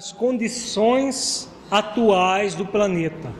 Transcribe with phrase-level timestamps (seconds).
[0.00, 3.30] as condições atuais do planeta.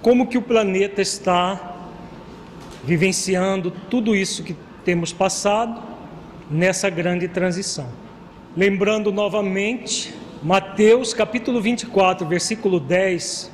[0.00, 1.76] Como que o planeta está
[2.84, 4.54] vivenciando tudo isso que
[4.84, 5.82] temos passado
[6.48, 7.88] nessa grande transição.
[8.56, 13.50] Lembrando novamente, Mateus capítulo 24, versículo 10,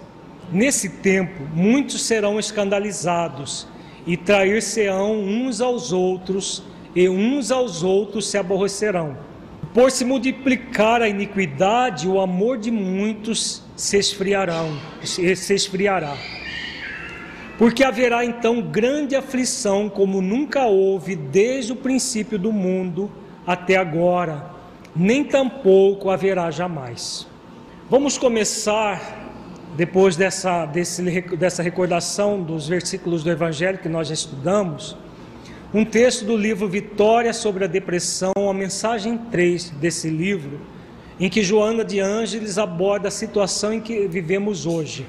[0.53, 3.67] nesse tempo muitos serão escandalizados
[4.07, 6.63] e trair-se-ão uns aos outros
[6.95, 9.30] e uns aos outros se aborrecerão
[9.73, 16.17] por se multiplicar a iniquidade, o amor de muitos se esfriarão, se esfriará.
[17.57, 23.11] Porque haverá então grande aflição, como nunca houve desde o princípio do mundo
[23.47, 24.51] até agora,
[24.97, 27.27] nem tampouco haverá jamais.
[27.89, 29.29] Vamos começar,
[29.77, 31.03] depois dessa, desse,
[31.37, 34.97] dessa recordação dos versículos do Evangelho que nós já estudamos
[35.73, 40.61] um texto do livro Vitória sobre a Depressão, a mensagem 3 desse livro,
[41.19, 45.07] em que Joana de Ângeles aborda a situação em que vivemos hoje.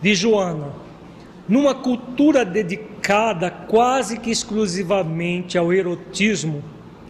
[0.00, 0.72] De Joana,
[1.48, 6.62] numa cultura dedicada quase que exclusivamente ao erotismo,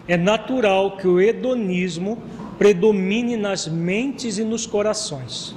[0.09, 2.23] é natural que o hedonismo
[2.57, 5.55] predomine nas mentes e nos corações.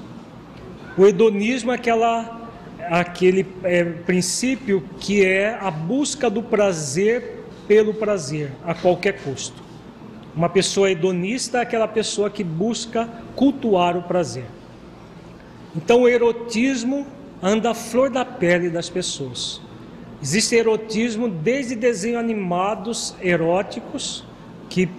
[0.97, 2.44] O hedonismo é aquela
[2.89, 9.63] aquele é, princípio que é a busca do prazer pelo prazer, a qualquer custo.
[10.35, 14.45] Uma pessoa hedonista é aquela pessoa que busca cultuar o prazer.
[15.75, 17.07] Então o erotismo
[17.41, 19.61] anda à flor da pele das pessoas.
[20.21, 24.23] Existe erotismo desde desenhos animados eróticos
[24.69, 24.89] que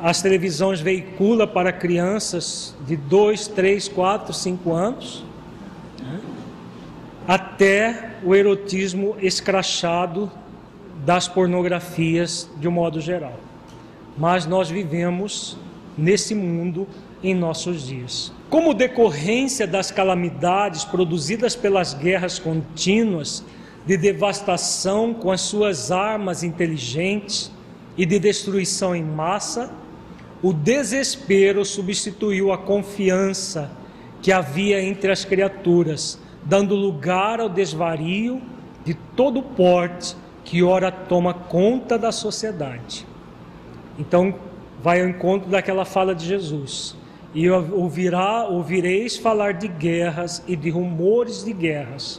[0.00, 5.27] as televisões veiculam para crianças de 2, 3, 4, 5 anos
[7.28, 10.32] até o erotismo escrachado
[11.04, 13.38] das pornografias de um modo geral.
[14.16, 15.58] Mas nós vivemos
[15.96, 16.88] nesse mundo
[17.22, 18.32] em nossos dias.
[18.48, 23.44] Como decorrência das calamidades produzidas pelas guerras contínuas,
[23.84, 27.50] de devastação com as suas armas inteligentes
[27.96, 29.70] e de destruição em massa,
[30.42, 33.70] o desespero substituiu a confiança
[34.22, 38.40] que havia entre as criaturas dando lugar ao desvario
[38.84, 43.06] de todo porte que ora toma conta da sociedade.
[43.98, 44.34] Então,
[44.82, 46.96] vai ao encontro daquela fala de Jesus.
[47.34, 52.18] E ouvirá, ouvireis falar de guerras e de rumores de guerras.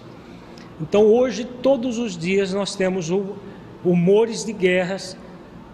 [0.79, 3.11] Então, hoje, todos os dias, nós temos
[3.83, 5.17] rumores de guerras.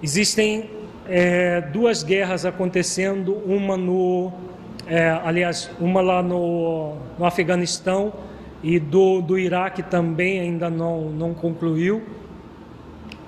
[0.01, 0.69] Existem
[1.09, 4.31] é, duas guerras acontecendo, uma no,
[4.87, 8.13] é, aliás, uma lá no, no Afeganistão
[8.65, 12.01] e do, do Iraque também ainda não, não concluiu.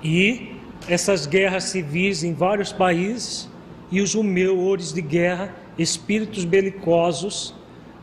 [0.02, 0.56] E
[0.88, 3.48] essas guerras civis em vários países
[3.88, 7.54] e os rumores de guerra, espíritos belicosos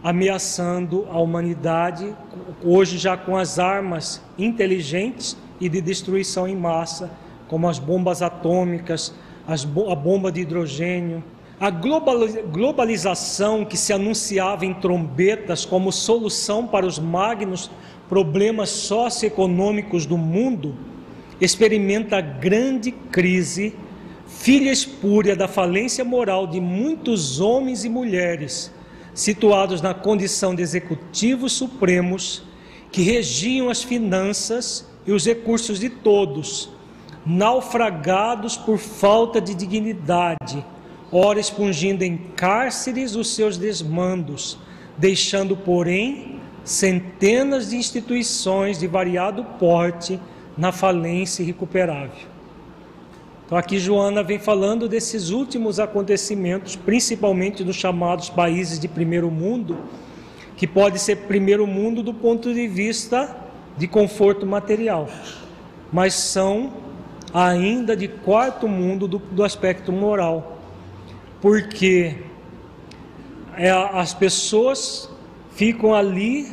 [0.01, 2.15] ameaçando a humanidade,
[2.63, 7.11] hoje já com as armas inteligentes e de destruição em massa,
[7.49, 9.13] como as bombas atômicas,
[9.45, 11.21] as, a bomba de hidrogênio,
[11.59, 17.71] a globalização que se anunciava em trombetas como solução para os magnos
[18.09, 20.75] problemas socioeconômicos do mundo,
[21.39, 23.73] experimenta grande crise,
[24.27, 28.73] filha espúria da falência moral de muitos homens e mulheres
[29.13, 32.43] situados na condição de executivos supremos
[32.91, 36.69] que regiam as finanças e os recursos de todos,
[37.25, 40.63] naufragados por falta de dignidade
[41.11, 44.57] ora expungindo em cárceres os seus desmandos,
[44.97, 50.19] deixando, porém, centenas de instituições de variado porte
[50.57, 52.35] na falência irrecuperável.
[53.45, 59.77] Então, aqui Joana vem falando desses últimos acontecimentos, principalmente dos chamados países de primeiro mundo,
[60.57, 63.37] que pode ser primeiro mundo do ponto de vista
[63.77, 65.07] de conforto material,
[65.91, 66.73] mas são
[67.33, 70.54] ainda de quarto mundo do, do aspecto moral,
[71.45, 72.15] porque
[73.55, 75.07] é, as pessoas
[75.51, 76.51] ficam ali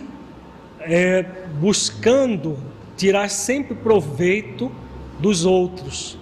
[0.81, 1.23] é,
[1.59, 2.59] buscando
[2.95, 4.71] tirar sempre proveito
[5.19, 6.19] dos outros.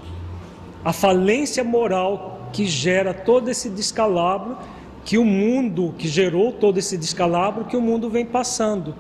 [0.84, 4.56] A falência moral que gera todo esse descalabro,
[5.04, 8.94] que o mundo, que gerou todo esse descalabro que o mundo vem passando.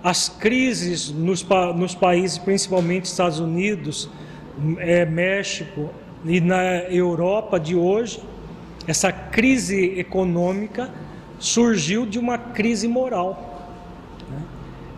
[0.00, 1.44] As crises nos,
[1.74, 4.08] nos países, principalmente Estados Unidos,
[4.78, 5.90] é, México
[6.24, 8.20] e na Europa de hoje,
[8.88, 10.90] essa crise econômica
[11.38, 13.70] surgiu de uma crise moral,
[14.30, 14.42] né?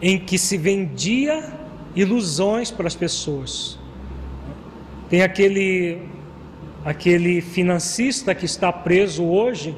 [0.00, 1.52] em que se vendia
[1.94, 3.76] ilusões para as pessoas.
[5.08, 6.00] Tem aquele
[6.84, 9.76] aquele financista que está preso hoje,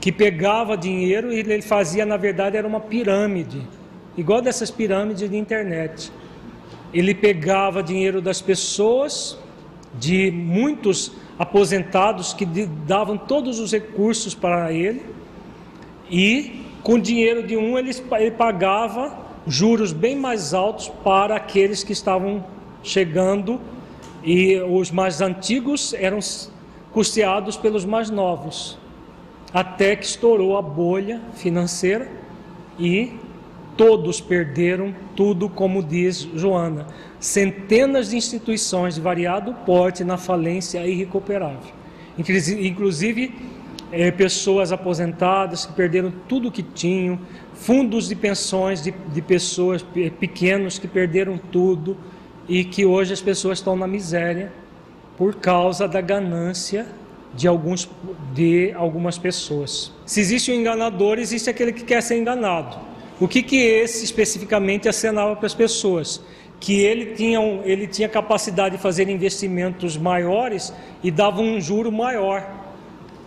[0.00, 3.62] que pegava dinheiro e ele fazia, na verdade, era uma pirâmide,
[4.16, 6.12] igual dessas pirâmides de internet.
[6.92, 9.38] Ele pegava dinheiro das pessoas,
[9.94, 11.12] de muitos
[11.42, 15.02] aposentados que davam todos os recursos para ele,
[16.08, 21.82] e com o dinheiro de um ele, ele pagava juros bem mais altos para aqueles
[21.82, 22.44] que estavam
[22.80, 23.60] chegando.
[24.22, 26.20] E os mais antigos eram
[26.92, 28.78] custeados pelos mais novos,
[29.52, 32.08] até que estourou a bolha financeira
[32.78, 33.18] e
[33.76, 36.86] todos perderam tudo, como diz Joana.
[37.18, 41.72] Centenas de instituições de variado porte na falência irrecuperável.
[42.18, 43.34] Inclusive,
[43.90, 47.18] é, pessoas aposentadas que perderam tudo o que tinham,
[47.54, 49.84] fundos de pensões de, de pessoas
[50.18, 51.96] pequenos que perderam tudo
[52.48, 54.52] e que hoje as pessoas estão na miséria
[55.16, 56.86] por causa da ganância
[57.34, 57.88] de, alguns,
[58.34, 59.92] de algumas pessoas.
[60.04, 62.91] Se existe um enganador, existe aquele que quer ser enganado.
[63.22, 66.20] O que, que esse especificamente acenava para as pessoas?
[66.58, 70.74] Que ele tinha, ele tinha capacidade de fazer investimentos maiores
[71.04, 72.44] e dava um juro maior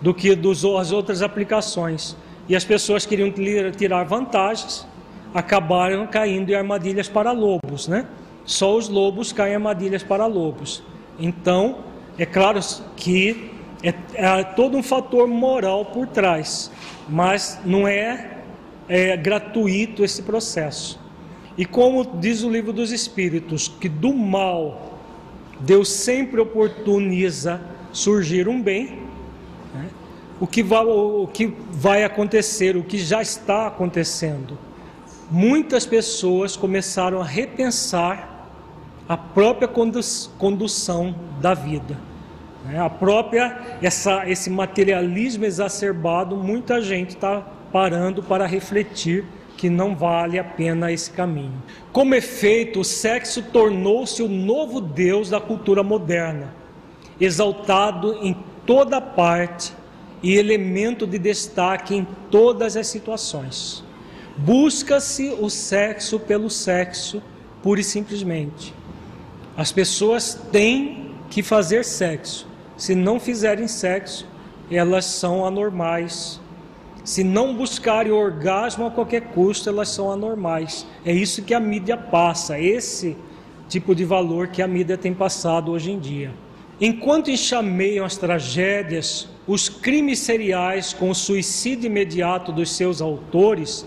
[0.01, 2.13] do que das as outras aplicações.
[2.50, 3.31] E as pessoas queriam
[3.71, 4.86] tirar vantagens,
[5.33, 8.06] acabaram caindo em armadilhas para lobos, né?
[8.44, 10.83] Só os lobos caem em armadilhas para lobos.
[11.18, 11.77] Então,
[12.18, 12.59] é claro
[12.97, 13.50] que
[13.81, 16.69] é, é todo um fator moral por trás,
[17.07, 18.35] mas não é,
[18.88, 21.00] é gratuito esse processo.
[21.58, 25.00] E como diz o livro dos Espíritos, que do mal
[25.60, 27.62] Deus sempre oportuniza
[27.92, 29.00] surgir um bem,
[29.74, 29.90] né?
[30.40, 34.58] o, que vai, o que vai acontecer, o que já está acontecendo.
[35.31, 38.50] Muitas pessoas começaram a repensar
[39.08, 39.68] a própria
[40.38, 41.98] condução da vida.
[42.66, 42.80] Né?
[42.80, 49.25] A própria, essa, esse materialismo exacerbado, muita gente está parando para refletir
[49.57, 51.62] que não vale a pena esse caminho.
[51.92, 56.56] Como efeito, o sexo tornou-se o novo Deus da cultura moderna,
[57.19, 58.33] exaltado em
[58.66, 59.74] toda parte
[60.24, 63.83] e elemento de destaque em todas as situações.
[64.38, 67.21] Busca-se o sexo pelo sexo,
[67.61, 68.73] pura e simplesmente.
[69.57, 72.47] As pessoas têm que fazer sexo.
[72.78, 74.26] Se não fizerem sexo,
[74.71, 76.40] elas são anormais.
[77.06, 80.88] Se não buscarem orgasmo a qualquer custo, elas são anormais.
[81.06, 83.16] É isso que a mídia passa, esse
[83.69, 86.31] tipo de valor que a mídia tem passado hoje em dia.
[86.81, 93.85] Enquanto enxameiam as tragédias, os crimes seriais com o suicídio imediato dos seus autores,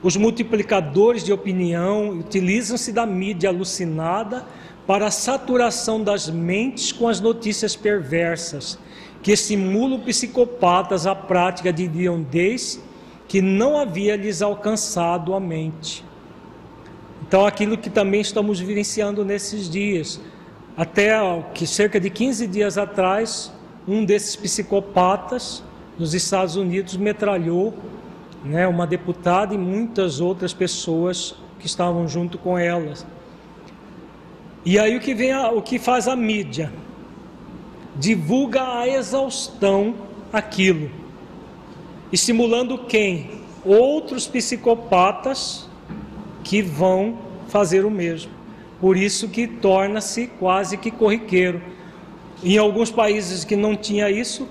[0.00, 4.44] os multiplicadores de opinião utilizam-se da mídia alucinada
[4.86, 8.78] para a saturação das mentes com as notícias perversas,
[9.24, 12.78] que estimulam psicopatas à prática de hediondez
[13.26, 16.04] que não havia lhes alcançado a mente.
[17.26, 20.20] Então, aquilo que também estamos vivenciando nesses dias.
[20.76, 21.10] Até
[21.54, 23.50] que cerca de 15 dias atrás,
[23.88, 25.64] um desses psicopatas
[25.98, 27.72] nos Estados Unidos metralhou
[28.44, 33.06] né, uma deputada e muitas outras pessoas que estavam junto com elas.
[34.66, 36.70] E aí o que vem a, o que faz a mídia?
[37.96, 39.94] Divulga a exaustão
[40.32, 40.90] aquilo.
[42.12, 43.42] Estimulando quem?
[43.64, 45.68] Outros psicopatas
[46.42, 48.30] que vão fazer o mesmo.
[48.80, 51.62] Por isso que torna-se quase que corriqueiro.
[52.42, 54.46] Em alguns países que não tinha isso,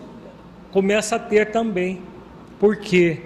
[0.71, 2.01] começa a ter também,
[2.59, 3.21] porque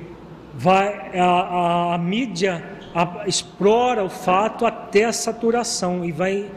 [0.54, 6.50] vai a, a, a mídia a, explora o fato até a saturação e vai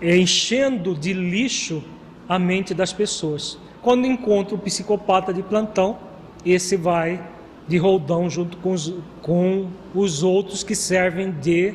[0.00, 1.82] enchendo de lixo
[2.28, 3.58] a mente das pessoas.
[3.80, 5.98] Quando encontra o psicopata de plantão,
[6.44, 7.20] esse vai
[7.66, 11.74] de roldão junto com os, com os outros que servem de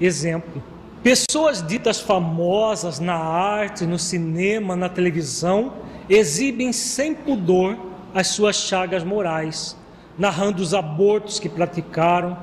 [0.00, 0.62] exemplo.
[1.02, 5.74] Pessoas ditas famosas na arte, no cinema, na televisão,
[6.08, 7.76] exibem sem pudor
[8.14, 9.76] as suas chagas morais,
[10.18, 12.36] narrando os abortos que praticaram,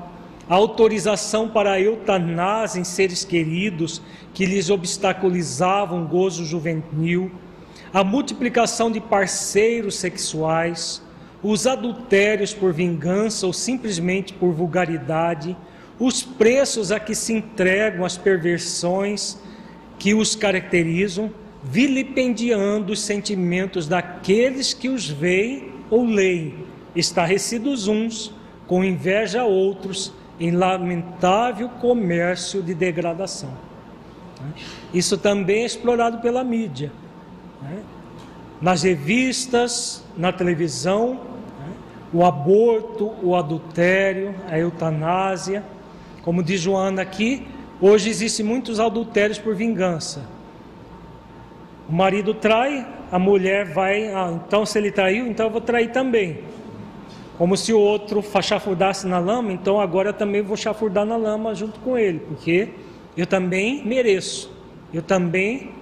[0.54, 1.80] autorização para a
[2.78, 4.02] em seres queridos
[4.34, 7.30] que lhes obstaculizavam o gozo juvenil,
[7.92, 11.02] a multiplicação de parceiros sexuais,
[11.42, 15.56] os adultérios por vingança ou simplesmente por vulgaridade,
[15.98, 19.38] os preços a que se entregam as perversões
[19.98, 21.32] que os caracterizam,
[21.62, 28.34] vilipendiando os sentimentos daqueles que os veem ou leem, estarrecidos uns,
[28.66, 33.50] com inveja outros, em lamentável comércio de degradação.
[34.92, 36.90] Isso também é explorado pela mídia.
[38.60, 41.20] Nas revistas, na televisão,
[42.12, 45.64] o aborto, o adultério, a eutanásia.
[46.22, 47.46] Como diz Joana aqui,
[47.80, 50.22] hoje existem muitos adultérios por vingança.
[51.88, 55.90] O marido trai, a mulher vai, ah, então se ele traiu, então eu vou trair
[55.90, 56.40] também.
[57.42, 61.52] Como se o outro chafurdasse na lama, então agora eu também vou chafurdar na lama
[61.56, 62.68] junto com ele, porque
[63.16, 64.48] eu também mereço,
[64.94, 65.72] eu também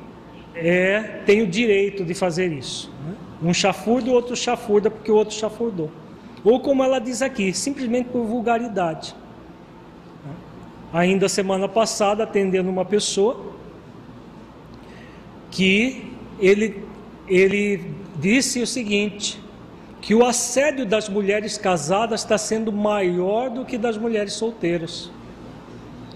[0.54, 2.90] é, tenho direito de fazer isso.
[3.06, 3.14] Né?
[3.42, 5.90] Um chafurda, o outro chafurda porque o outro chafurdou.
[6.42, 9.14] Ou como ela diz aqui, simplesmente por vulgaridade.
[10.94, 13.38] Ainda semana passada, atendendo uma pessoa,
[15.50, 16.82] que ele,
[17.28, 17.84] ele
[18.16, 19.38] disse o seguinte:
[20.00, 25.10] que o assédio das mulheres casadas está sendo maior do que das mulheres solteiras,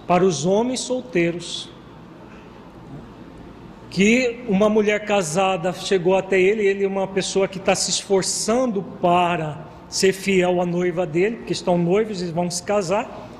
[0.06, 1.68] para os homens solteiros.
[3.90, 8.82] Que uma mulher casada chegou até ele, ele é uma pessoa que está se esforçando
[9.00, 13.30] para ser fiel à noiva dele, porque estão noivos e vão se casar.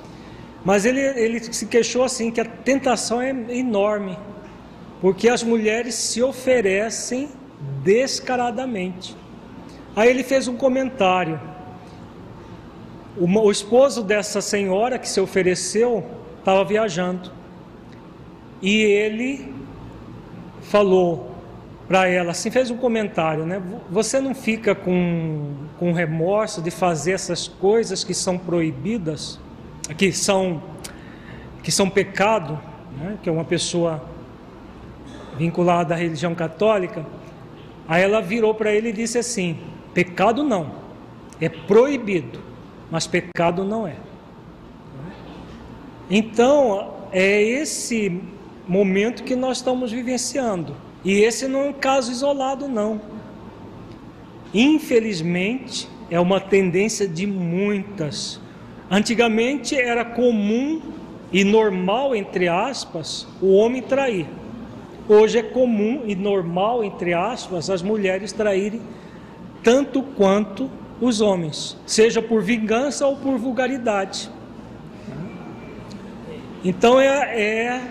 [0.65, 4.17] Mas ele, ele se queixou assim que a tentação é enorme,
[5.01, 7.29] porque as mulheres se oferecem
[7.83, 9.24] descaradamente.
[9.97, 11.41] Aí ele fez um comentário.
[13.17, 16.05] O, esposo dessa senhora que se ofereceu
[16.39, 17.31] estava viajando
[18.61, 19.55] e ele
[20.63, 21.31] falou
[21.87, 23.63] para ela, assim, fez um comentário, né?
[23.91, 29.39] Você não fica com, com remorso de fazer essas coisas que são proibidas?
[29.93, 30.63] que são,
[31.63, 32.59] que são pecado,
[32.99, 33.19] né?
[33.23, 34.03] que é uma pessoa
[35.37, 37.05] vinculada à religião católica,
[37.87, 39.59] aí ela virou para ele e disse assim:
[39.95, 40.73] pecado não,
[41.41, 42.41] é proibido,
[42.91, 43.97] mas pecado não é.
[46.11, 48.21] Então, é esse
[48.69, 50.77] momento que nós estamos vivenciando.
[51.03, 53.01] E esse não é um caso isolado, não.
[54.53, 58.41] Infelizmente, é uma tendência de muitas
[58.91, 60.81] Antigamente era comum
[61.33, 64.27] e normal, entre aspas, o homem trair.
[65.09, 68.81] Hoje é comum e normal, entre aspas, as mulheres traírem
[69.65, 74.31] tanto quanto os homens, seja por vingança ou por vulgaridade.
[76.65, 77.83] Então é, é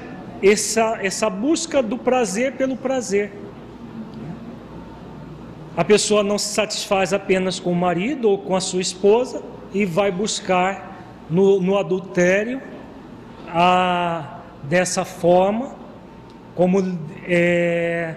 [0.41, 3.33] essa, essa busca do prazer pelo prazer.
[5.75, 9.41] A pessoa não se satisfaz apenas com o marido ou com a sua esposa,
[9.73, 12.61] e vai buscar no, no adultério
[13.47, 15.75] a, dessa forma,
[16.53, 18.15] como é,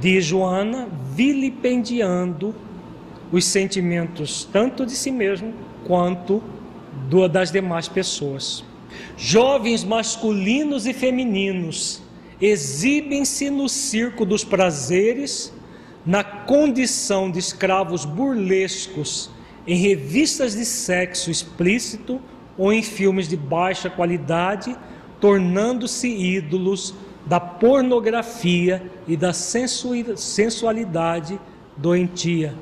[0.00, 2.54] diz Joana, vilipendiando
[3.32, 5.52] os sentimentos tanto de si mesmo
[5.84, 6.42] quanto
[7.08, 8.64] do, das demais pessoas.
[9.16, 12.02] Jovens masculinos e femininos
[12.40, 15.52] exibem-se no circo dos prazeres,
[16.04, 19.30] na condição de escravos burlescos
[19.66, 22.20] em revistas de sexo explícito
[22.56, 24.76] ou em filmes de baixa qualidade,
[25.20, 26.94] tornando-se ídolos
[27.26, 31.40] da pornografia e da sensualidade
[31.76, 32.54] doentia?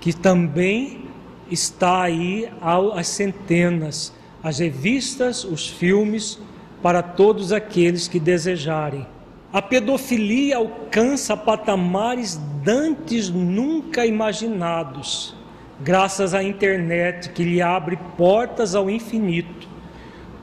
[0.00, 1.04] Que também
[1.50, 2.50] está aí
[2.94, 6.38] às centenas, as revistas, os filmes,
[6.82, 9.06] para todos aqueles que desejarem.
[9.52, 15.34] A pedofilia alcança patamares dantes nunca imaginados
[15.82, 19.68] graças à internet que lhe abre portas ao infinito.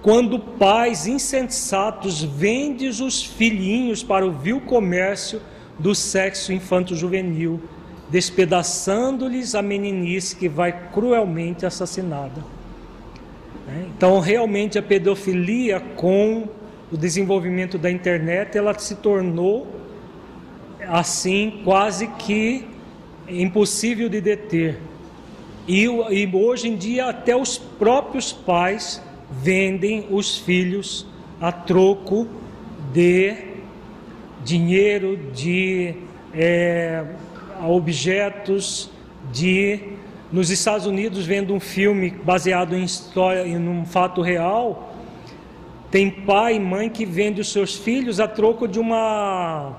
[0.01, 5.41] Quando pais insensatos vendem os filhinhos para o vil comércio
[5.77, 7.61] do sexo infanto-juvenil,
[8.09, 12.43] despedaçando-lhes a meninice que vai cruelmente assassinada.
[13.67, 13.87] Né?
[13.95, 16.47] Então, realmente, a pedofilia, com
[16.91, 19.67] o desenvolvimento da internet, ela se tornou
[20.87, 22.65] assim quase que
[23.27, 24.79] impossível de deter.
[25.67, 31.05] E, e hoje em dia, até os próprios pais vendem os filhos
[31.41, 32.25] a troco
[32.93, 33.35] de
[34.45, 35.93] dinheiro, de
[36.33, 37.03] é,
[37.65, 38.89] objetos,
[39.31, 39.79] de
[40.31, 44.93] nos Estados Unidos vendo um filme baseado em história, em um fato real,
[45.89, 49.73] tem pai e mãe que vendem os seus filhos a troco de uma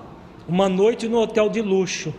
[0.48, 2.14] uma noite no hotel de luxo.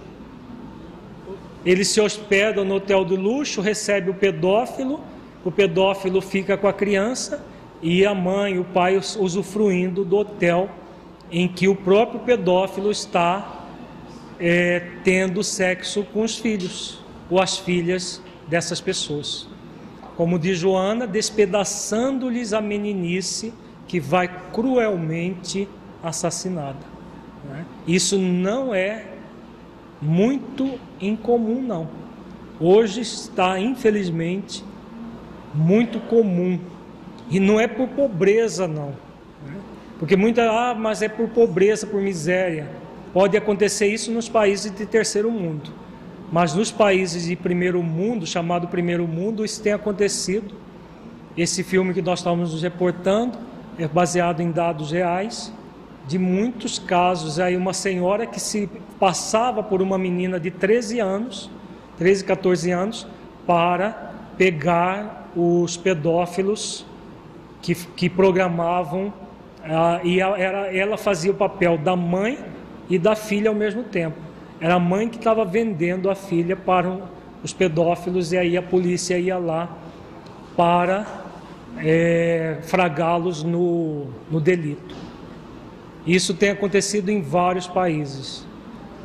[1.65, 4.99] Eles se hospedam no hotel de luxo, recebe o pedófilo,
[5.43, 7.43] o pedófilo fica com a criança
[7.81, 10.69] e a mãe o pai usufruindo do hotel
[11.31, 13.58] em que o próprio pedófilo está
[14.39, 19.47] é, tendo sexo com os filhos ou as filhas dessas pessoas.
[20.15, 23.53] Como diz Joana, despedaçando-lhes a meninice
[23.87, 25.67] que vai cruelmente
[26.03, 26.79] assassinada.
[27.49, 27.65] Né?
[27.87, 29.05] Isso não é
[30.01, 31.87] muito incomum, não.
[32.59, 34.63] Hoje está, infelizmente,
[35.53, 36.59] muito comum.
[37.29, 38.89] E não é por pobreza, não.
[39.45, 39.55] Né?
[39.97, 42.67] Porque muita, ah, mas é por pobreza, por miséria.
[43.13, 45.71] Pode acontecer isso nos países de terceiro mundo.
[46.31, 50.53] Mas nos países de primeiro mundo, chamado primeiro mundo, isso tem acontecido.
[51.35, 53.37] Esse filme que nós estamos nos reportando
[53.79, 55.51] é baseado em dados reais
[56.07, 57.39] de muitos casos.
[57.39, 61.49] Aí uma senhora que se passava por uma menina de 13 anos,
[61.97, 63.07] 13, 14 anos,
[63.47, 66.85] para pegar os pedófilos
[67.61, 69.11] que, que programavam,
[69.63, 72.37] ah, e era, ela fazia o papel da mãe
[72.89, 74.17] e da filha ao mesmo tempo.
[74.59, 76.99] Era a mãe que estava vendendo a filha para
[77.43, 79.77] os pedófilos, e aí a polícia ia lá
[80.57, 81.05] para
[81.77, 84.95] é, fragá-los no, no delito.
[86.05, 88.45] Isso tem acontecido em vários países.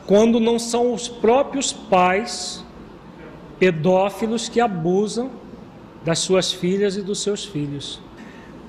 [0.07, 2.65] Quando não são os próprios pais
[3.59, 5.31] pedófilos que abusam
[6.05, 8.01] das suas filhas e dos seus filhos.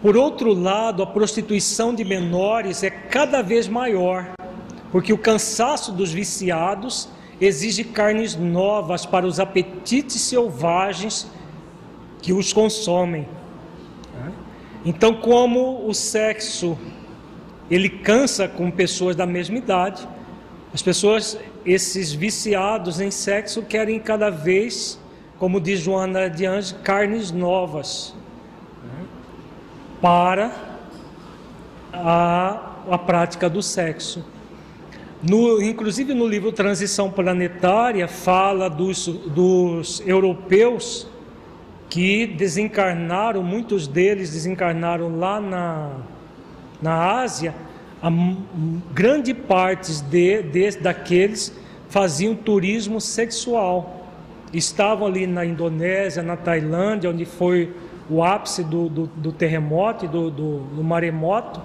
[0.01, 4.35] Por outro lado, a prostituição de menores é cada vez maior,
[4.95, 7.10] porque o cansaço dos viciados
[7.41, 11.29] exige carnes novas para os apetites selvagens
[12.21, 13.27] que os consomem.
[14.86, 16.77] Então, como o sexo
[17.69, 20.08] ele cansa com pessoas da mesma idade.
[20.73, 24.97] As pessoas, esses viciados em sexo, querem cada vez,
[25.38, 28.15] como diz Joana de Anjos, carnes novas
[30.01, 30.53] para
[31.91, 34.23] a, a prática do sexo.
[35.27, 41.07] No, inclusive no livro Transição Planetária fala dos, dos europeus
[41.89, 45.93] que desencarnaram, muitos deles desencarnaram lá na,
[46.79, 47.55] na Ásia,
[48.03, 48.11] a
[48.93, 51.57] grande parte de, de, daqueles
[51.89, 54.05] faziam turismo sexual.
[54.53, 57.73] Estavam ali na Indonésia, na Tailândia, onde foi
[58.07, 61.59] o ápice do, do, do terremoto e do, do, do maremoto,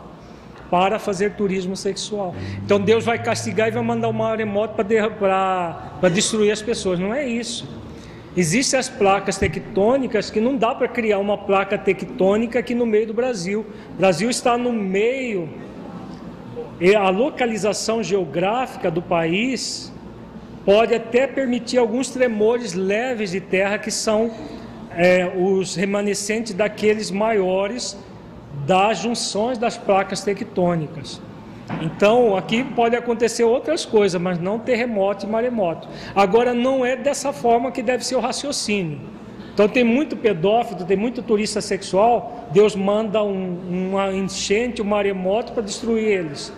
[0.71, 2.35] para fazer turismo sexual.
[2.65, 6.99] Então Deus vai castigar e vai mandar o maremoto para destruir as pessoas.
[6.99, 7.69] Não é isso.
[8.37, 13.09] Existem as placas tectônicas que não dá para criar uma placa tectônica aqui no meio
[13.09, 13.67] do Brasil.
[13.91, 15.49] O Brasil está no meio
[16.81, 19.93] e a localização geográfica do país
[20.65, 24.31] pode até permitir alguns tremores leves de terra que são
[24.93, 27.99] é, os remanescentes daqueles maiores
[28.67, 31.21] das junções das placas tectônicas.
[31.81, 35.89] Então, aqui pode acontecer outras coisas, mas não terremoto e maremoto.
[36.15, 39.01] Agora, não é dessa forma que deve ser o raciocínio.
[39.55, 45.53] Então, tem muito pedófilo, tem muito turista sexual, Deus manda um, uma enchente, um maremoto
[45.53, 46.53] para destruir eles.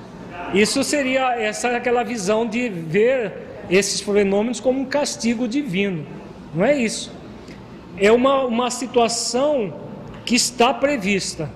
[0.55, 3.33] Isso seria essa aquela visão de ver
[3.71, 6.07] esses fenômenos como um castigo divino.
[6.55, 7.13] Não é isso.
[7.97, 9.73] É uma, uma situação
[10.25, 11.51] que está prevista.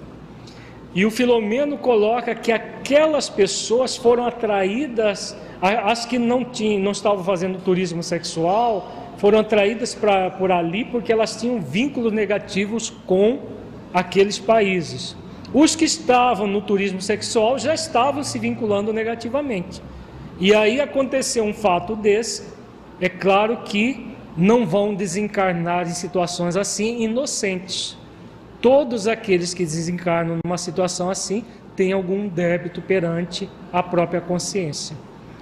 [0.96, 7.22] E o Filomeno coloca que aquelas pessoas foram atraídas, as que não tinham, não estavam
[7.22, 13.40] fazendo turismo sexual, foram atraídas pra, por ali porque elas tinham vínculos negativos com
[13.92, 15.14] aqueles países.
[15.52, 19.82] Os que estavam no turismo sexual já estavam se vinculando negativamente.
[20.40, 22.54] E aí aconteceu um fato desse,
[22.98, 27.98] é claro que não vão desencarnar em situações assim inocentes.
[28.60, 34.96] Todos aqueles que desencarnam numa situação assim têm algum débito perante a própria consciência.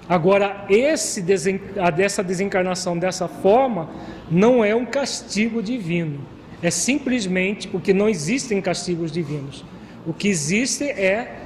[0.09, 1.61] Agora, esse desen...
[1.97, 3.89] dessa desencarnação dessa forma
[4.31, 6.21] não é um castigo divino.
[6.63, 9.65] É simplesmente porque não existem castigos divinos.
[10.07, 11.39] O que existe é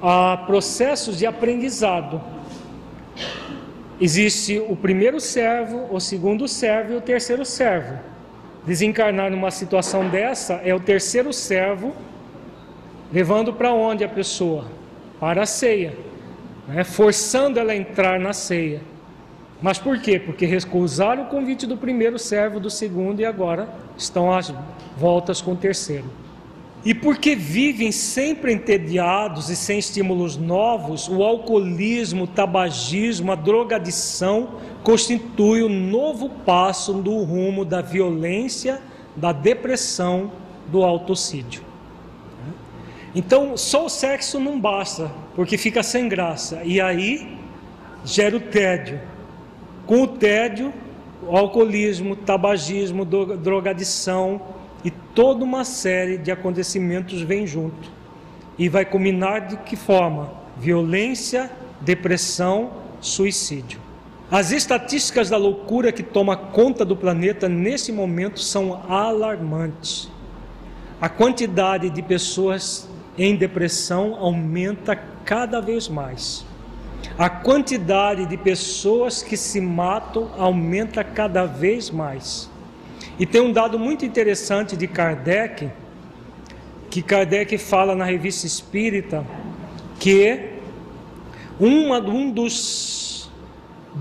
[0.00, 2.20] a processos de aprendizado.
[4.00, 7.98] Existe o primeiro servo, o segundo servo e o terceiro servo.
[8.64, 11.94] Desencarnar numa situação dessa é o terceiro servo
[13.12, 14.66] levando para onde a pessoa?
[15.18, 15.94] Para a ceia
[16.66, 18.80] né, forçando ela a entrar na ceia.
[19.60, 20.18] Mas por quê?
[20.18, 24.52] Porque recusaram o convite do primeiro servo, do segundo e agora estão às
[24.96, 26.06] voltas com o terceiro.
[26.84, 34.60] E porque vivem sempre entediados e sem estímulos novos, o alcoolismo, o tabagismo, a drogadição
[34.82, 38.82] constitui o novo passo do rumo da violência,
[39.14, 40.32] da depressão,
[40.66, 41.62] do autocídio.
[43.14, 46.62] Então, só o sexo não basta, porque fica sem graça.
[46.64, 47.38] E aí
[48.04, 49.00] gera o tédio.
[49.86, 50.72] Com o tédio,
[51.22, 54.40] o alcoolismo, tabagismo, drogadição
[54.84, 57.90] e toda uma série de acontecimentos vem junto.
[58.58, 60.32] E vai culminar de que forma?
[60.58, 63.80] Violência, depressão, suicídio.
[64.30, 70.10] As estatísticas da loucura que toma conta do planeta nesse momento são alarmantes.
[71.00, 76.46] A quantidade de pessoas em depressão aumenta cada vez mais.
[77.18, 82.48] A quantidade de pessoas que se matam aumenta cada vez mais.
[83.22, 85.70] E tem um dado muito interessante de Kardec,
[86.90, 89.24] que Kardec fala na revista Espírita,
[90.00, 90.48] que
[91.60, 93.30] uma, um dos,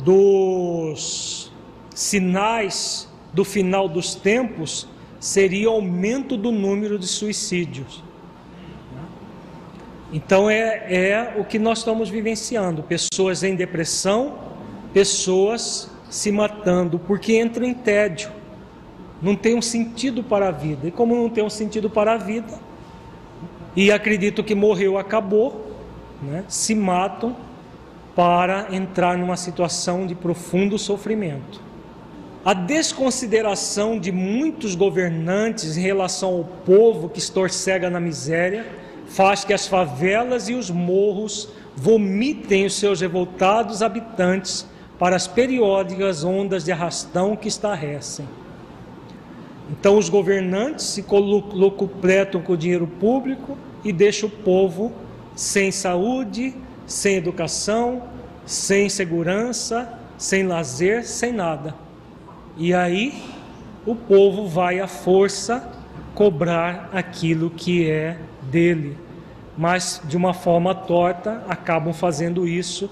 [0.03, 1.51] dos
[1.93, 4.87] sinais do final dos tempos
[5.19, 8.03] seria o aumento do número de suicídios.
[10.11, 14.39] Então é, é o que nós estamos vivenciando: pessoas em depressão,
[14.91, 18.40] pessoas se matando porque entram em tédio,
[19.21, 20.87] não tem um sentido para a vida.
[20.87, 22.59] E como não tem um sentido para a vida,
[23.75, 25.71] e acredito que morreu, acabou,
[26.21, 27.35] né, se matam
[28.15, 31.61] para entrar numa situação de profundo sofrimento.
[32.43, 38.65] A desconsideração de muitos governantes em relação ao povo que estorcega na miséria
[39.07, 44.65] faz que as favelas e os morros vomitem os seus revoltados habitantes
[44.97, 48.27] para as periódicas ondas de arrastão que estarrecem.
[49.71, 54.91] Então os governantes se locupletam com o dinheiro público e deixam o povo
[55.33, 56.53] sem saúde,
[56.85, 58.03] sem educação,
[58.45, 61.73] sem segurança, sem lazer, sem nada.
[62.57, 63.23] E aí
[63.85, 65.71] o povo vai à força
[66.13, 68.97] cobrar aquilo que é dele,
[69.57, 72.89] mas de uma forma torta acabam fazendo isso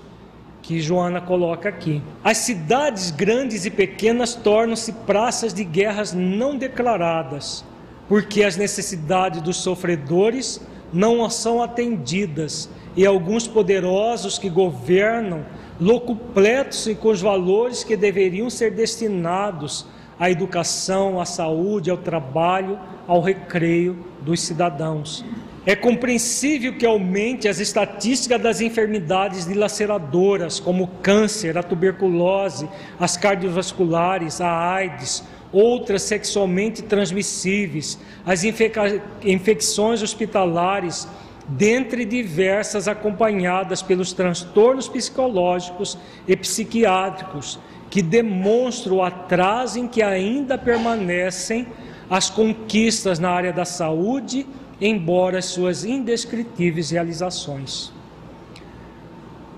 [0.69, 1.99] que Joana coloca aqui.
[2.23, 7.65] As cidades grandes e pequenas tornam-se praças de guerras não declaradas,
[8.08, 10.62] porque as necessidades dos sofredores
[10.93, 15.43] não são atendidas e alguns poderosos que governam
[15.82, 19.88] locupletam-se com os valores que deveriam ser destinados
[20.19, 25.25] à educação, à saúde, ao trabalho, ao recreio dos cidadãos.
[25.69, 32.67] É compreensível que aumente as estatísticas das enfermidades dilaceradoras, como o câncer, a tuberculose,
[32.99, 41.08] as cardiovasculares, a AIDS, outras sexualmente transmissíveis, as infecções hospitalares,
[41.47, 47.60] dentre diversas acompanhadas pelos transtornos psicológicos e psiquiátricos,
[47.91, 51.67] que demonstram o atraso em que ainda permanecem
[52.10, 54.47] as conquistas na área da saúde
[54.82, 57.92] embora suas indescritíveis realizações.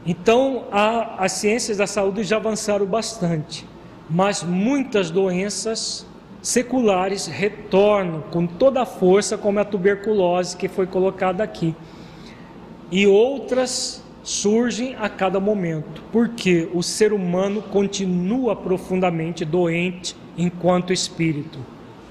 [0.05, 3.67] Então, a, as ciências da saúde já avançaram bastante,
[4.09, 6.05] mas muitas doenças
[6.41, 11.75] seculares retornam com toda a força, como a tuberculose que foi colocada aqui.
[12.91, 21.59] E outras surgem a cada momento, porque o ser humano continua profundamente doente enquanto espírito.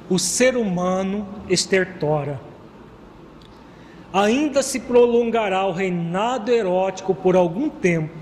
[0.09, 2.50] O ser humano estertora
[4.13, 8.15] ainda se prolongará o reinado erótico por algum tempo,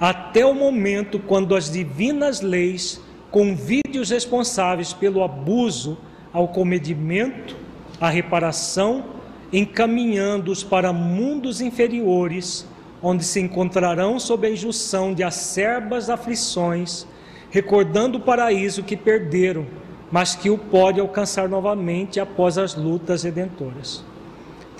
[0.00, 5.96] até o momento quando as divinas leis convidem os responsáveis pelo abuso
[6.32, 7.56] ao comedimento,
[8.00, 9.04] à reparação,
[9.52, 12.66] encaminhando-os para mundos inferiores,
[13.02, 17.06] onde se encontrarão sob a injunção de acerbas aflições,
[17.50, 19.66] recordando o paraíso que perderam,
[20.10, 24.04] mas que o pode alcançar novamente após as lutas redentoras.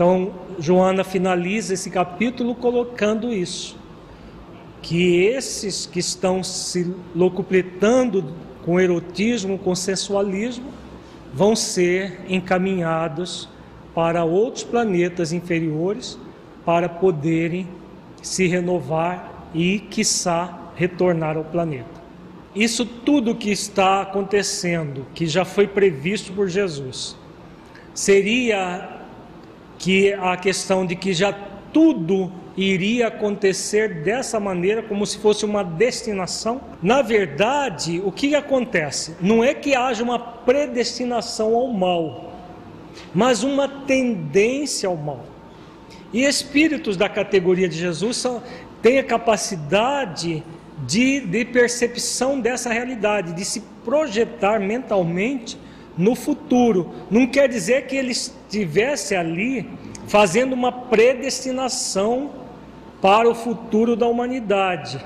[0.03, 3.77] Então, Joana finaliza esse capítulo colocando isso.
[4.83, 8.35] que esses que estão se locupletando
[8.65, 10.73] com erotismo, com sensualismo,
[11.33, 13.49] vão ser encaminhados
[13.95, 16.19] para outros planetas inferiores
[16.65, 17.69] para poderem
[18.21, 22.03] se renovar e, quiçá, retornar ao planeta.
[22.53, 27.17] Isso tudo que está acontecendo, que já foi previsto por Jesus,
[27.95, 28.92] seria
[29.83, 31.33] que a questão de que já
[31.73, 36.61] tudo iria acontecer dessa maneira, como se fosse uma destinação?
[36.81, 39.17] Na verdade, o que acontece?
[39.21, 42.33] Não é que haja uma predestinação ao mal,
[43.13, 45.25] mas uma tendência ao mal.
[46.13, 48.41] E espíritos da categoria de Jesus são,
[48.81, 50.45] têm a capacidade
[50.87, 55.59] de, de percepção dessa realidade, de se projetar mentalmente
[55.99, 56.93] no futuro.
[57.11, 58.13] Não quer dizer que ele
[58.53, 59.67] estivesse ali
[60.07, 62.31] fazendo uma predestinação
[63.01, 65.03] para o futuro da humanidade.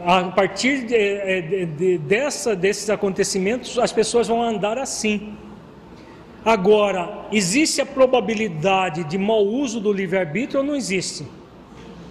[0.00, 5.36] A partir de, é, de, de, dessa, desses acontecimentos, as pessoas vão andar assim.
[6.44, 11.26] Agora, existe a probabilidade de mau uso do livre-arbítrio ou não existe?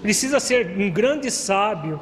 [0.02, 1.98] Precisa ser um grande sábio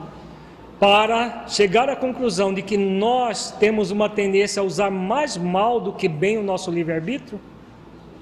[0.80, 5.94] para chegar à conclusão de que nós temos uma tendência a usar mais mal do
[5.94, 7.40] que bem o nosso livre-arbítrio?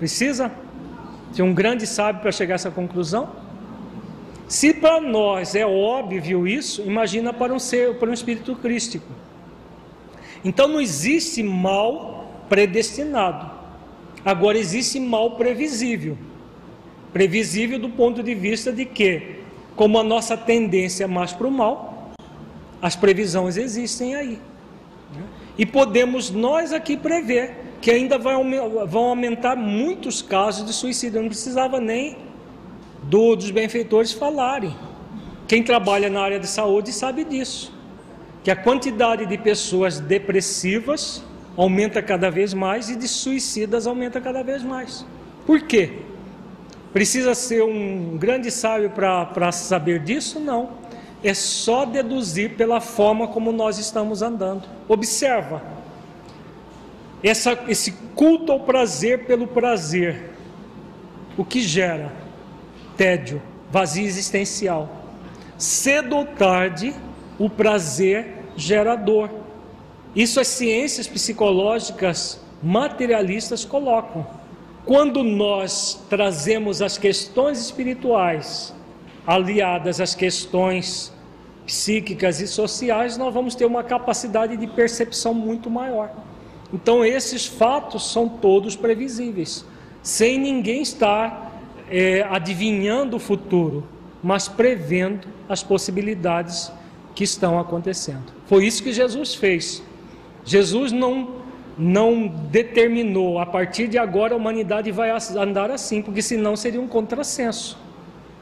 [0.03, 0.51] Precisa
[1.31, 3.29] ser um grande sábio para chegar a essa conclusão?
[4.49, 9.07] Se para nós é óbvio isso, imagina para um ser, para um espírito crístico.
[10.43, 13.49] Então não existe mal predestinado.
[14.25, 16.17] Agora existe mal previsível.
[17.13, 19.37] Previsível do ponto de vista de que
[19.73, 22.11] como a nossa tendência é mais para o mal,
[22.81, 24.37] as previsões existem aí.
[25.15, 25.23] Né?
[25.57, 31.17] E podemos nós aqui prever que ainda vão aumentar muitos casos de suicídio.
[31.17, 32.15] Eu não precisava nem
[33.04, 34.74] do, dos benfeitores falarem.
[35.50, 37.74] Quem trabalha na área de saúde sabe disso.
[38.41, 41.22] Que a quantidade de pessoas depressivas
[41.58, 45.06] aumenta cada vez mais e de suicidas aumenta cada vez mais.
[45.46, 45.91] Por quê?
[46.93, 50.39] Precisa ser um grande sábio para saber disso?
[50.39, 50.69] Não.
[51.22, 54.69] É só deduzir pela forma como nós estamos andando.
[54.88, 55.72] Observa.
[57.23, 60.31] Essa, esse culto ao prazer pelo prazer.
[61.38, 62.12] O que gera?
[62.97, 64.89] Tédio, vazio existencial.
[65.57, 66.93] Cedo ou tarde,
[67.39, 69.29] o prazer gera dor.
[70.15, 74.27] Isso as ciências psicológicas materialistas colocam.
[74.86, 78.73] Quando nós trazemos as questões espirituais
[79.25, 81.12] aliadas às questões
[81.65, 86.12] psíquicas e sociais, nós vamos ter uma capacidade de percepção muito maior.
[86.73, 89.63] Então, esses fatos são todos previsíveis,
[90.01, 93.83] sem ninguém estar é, adivinhando o futuro,
[94.23, 96.71] mas prevendo as possibilidades
[97.13, 98.33] que estão acontecendo.
[98.47, 99.83] Foi isso que Jesus fez.
[100.43, 101.43] Jesus não
[101.75, 106.88] não determinou a partir de agora a humanidade vai andar assim, porque senão seria um
[106.88, 107.79] contrassenso.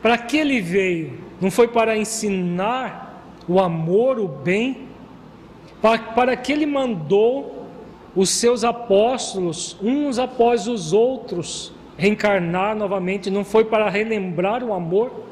[0.02, 1.14] Para que ele veio?
[1.40, 4.90] Não foi para ensinar o amor, o bem?
[5.82, 7.61] Para, para que ele mandou
[8.16, 13.30] os seus apóstolos, uns após os outros, reencarnar novamente?
[13.30, 15.26] Não foi para relembrar o amor?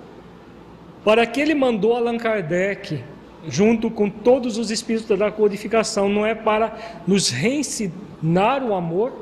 [1.03, 3.03] Para que ele mandou Allan Kardec?
[3.47, 9.13] junto com todos os espíritos da codificação, não é para nos reensinar o amor.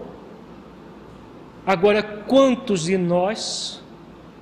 [1.66, 3.82] Agora, quantos de nós,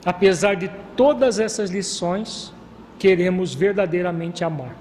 [0.05, 2.53] apesar de todas essas lições,
[2.99, 4.75] queremos verdadeiramente amar?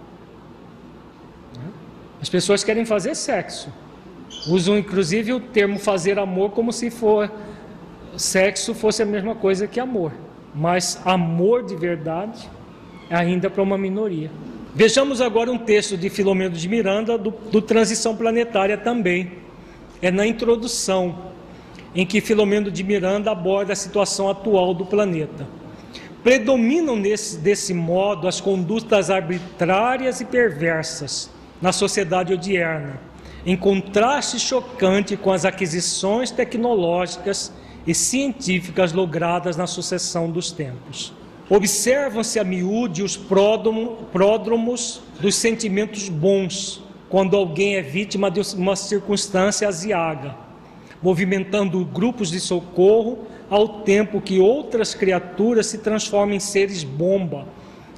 [2.21, 3.71] As pessoas querem fazer sexo,
[4.47, 7.31] usam inclusive o termo fazer amor como se for
[8.17, 10.13] sexo fosse a mesma coisa que amor,
[10.55, 12.49] mas amor de verdade
[13.11, 14.31] ainda para uma minoria.
[14.75, 19.33] Vejamos agora um texto de Filomeno de Miranda, do, do Transição Planetária também.
[20.03, 21.33] É na introdução,
[21.95, 25.47] em que Filomeno de Miranda aborda a situação atual do planeta.
[26.25, 31.31] Predominam nesse, desse modo as condutas arbitrárias e perversas
[31.63, 33.01] na sociedade odierna,
[33.47, 37.53] em contraste chocante com as aquisições tecnológicas
[37.87, 41.13] e científicas logradas na sucessão dos tempos.
[41.51, 49.69] Observam-se a miúde os pródromos dos sentimentos bons, quando alguém é vítima de uma circunstância
[49.69, 50.35] aziaga,
[51.03, 57.47] movimentando grupos de socorro ao tempo que outras criaturas se transformam em seres bomba,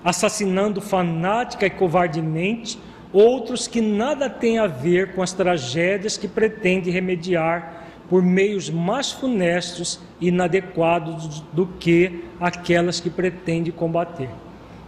[0.04, 2.76] assassinando fanática e covardemente
[3.12, 9.10] outros que nada têm a ver com as tragédias que pretende remediar por meios mais
[9.12, 14.28] funestos e inadequados do que aquelas que pretende combater.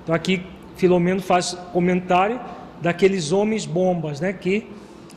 [0.03, 0.43] Então aqui
[0.77, 2.41] Filomeno faz comentário
[2.81, 4.67] daqueles homens bombas, né, que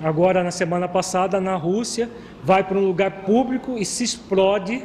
[0.01, 2.09] agora na semana passada na Rússia
[2.43, 4.83] vai para um lugar público e se explode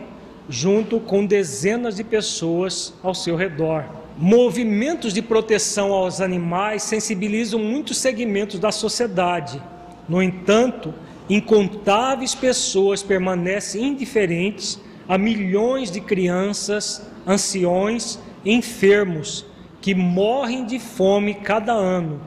[0.49, 3.85] junto com dezenas de pessoas ao seu redor.
[4.19, 9.63] Movimentos de proteção aos animais sensibilizam muitos segmentos da sociedade.
[10.09, 10.95] No entanto,
[11.29, 19.45] incontáveis pessoas permanecem indiferentes a milhões de crianças, anciões, enfermos
[19.83, 22.19] que morrem de fome cada ano,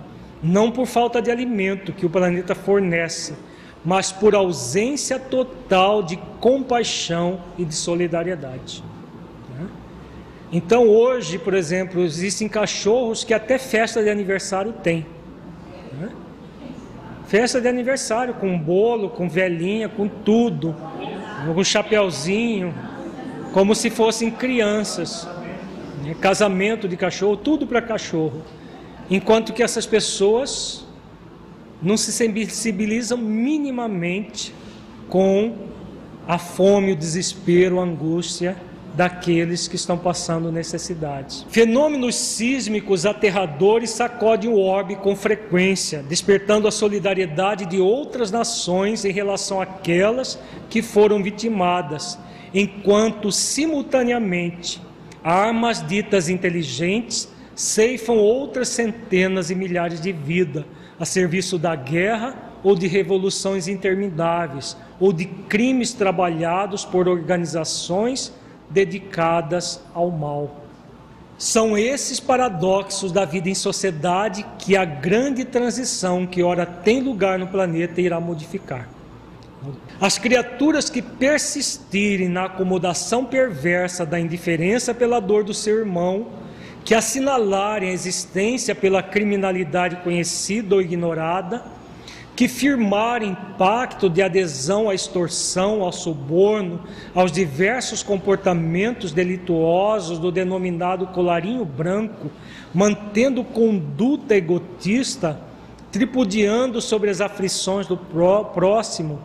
[0.44, 3.34] não por falta de alimento que o planeta fornece,
[3.84, 8.84] mas por ausência total de compaixão e de solidariedade.
[10.52, 15.06] Então, hoje, por exemplo, existem cachorros que até festa de aniversário tem.
[16.00, 16.10] Né?
[17.28, 20.76] Festa de aniversário com bolo, com velhinha, com tudo,
[21.54, 22.74] com chapéuzinho,
[23.54, 25.28] como se fossem crianças.
[26.04, 26.16] Né?
[26.20, 28.42] Casamento de cachorro, tudo para cachorro.
[29.08, 30.84] Enquanto que essas pessoas
[31.80, 34.54] não se sensibilizam minimamente
[35.08, 35.54] com
[36.28, 38.58] a fome, o desespero, a angústia
[39.00, 41.46] daqueles que estão passando necessidades.
[41.48, 49.12] Fenômenos sísmicos aterradores sacodem o orbe com frequência, despertando a solidariedade de outras nações em
[49.14, 50.38] relação àquelas
[50.70, 52.20] que foram vitimadas,
[52.54, 54.82] enquanto simultaneamente
[55.24, 60.66] armas ditas inteligentes ceifam outras centenas e milhares de vidas
[61.00, 68.38] a serviço da guerra ou de revoluções intermináveis, ou de crimes trabalhados por organizações
[68.70, 70.56] dedicadas ao mal.
[71.38, 77.40] São esses paradoxos da vida em sociedade que a grande transição que ora tem lugar
[77.40, 78.90] no planeta irá modificar.
[80.00, 86.28] As criaturas que persistirem na acomodação perversa da indiferença pela dor do seu irmão
[86.84, 91.64] que assinalarem a existência pela criminalidade conhecida ou ignorada,
[92.40, 96.80] que firmarem pacto de adesão à extorsão, ao suborno,
[97.14, 102.32] aos diversos comportamentos delituosos do denominado colarinho branco,
[102.74, 105.38] mantendo conduta egotista,
[105.92, 109.20] tripudiando sobre as aflições do próximo,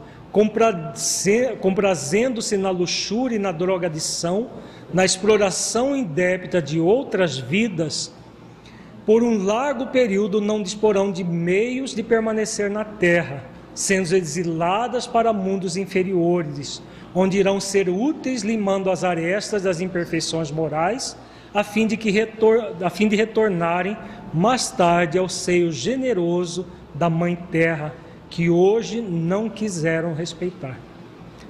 [1.61, 4.51] comprazendo-se na luxúria e na drogadição,
[4.93, 8.13] na exploração indébita de outras vidas,
[9.07, 15.33] por um largo período não disporão de meios de permanecer na terra, sendo exiladas para
[15.33, 16.83] mundos inferiores,
[17.15, 21.17] onde irão ser úteis limando as arestas das imperfeições morais,
[21.53, 23.97] a fim de, que retor a fim de retornarem
[24.33, 27.95] mais tarde ao seio generoso da Mãe Terra,
[28.29, 30.79] que hoje não quiseram respeitar.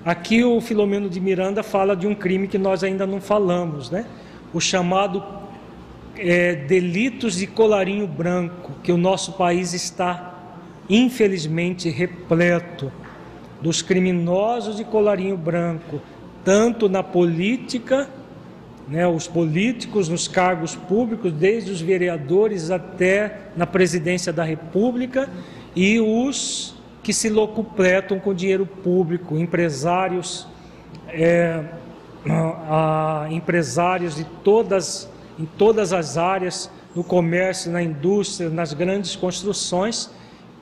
[0.05, 4.05] Aqui o Filomeno de Miranda fala de um crime que nós ainda não falamos, né?
[4.53, 5.23] O chamado
[6.17, 10.35] é, delitos de colarinho branco, que o nosso país está
[10.89, 12.93] infelizmente repleto
[13.61, 16.01] dos criminosos de colarinho branco,
[16.45, 18.09] tanto na política,
[18.87, 25.29] né, os políticos nos cargos públicos, desde os vereadores até na presidência da República,
[25.75, 30.47] e os que se locupletam com dinheiro público, empresários,
[31.09, 31.65] é,
[32.29, 40.11] a, empresários de todas, em todas as áreas, no comércio, na indústria, nas grandes construções,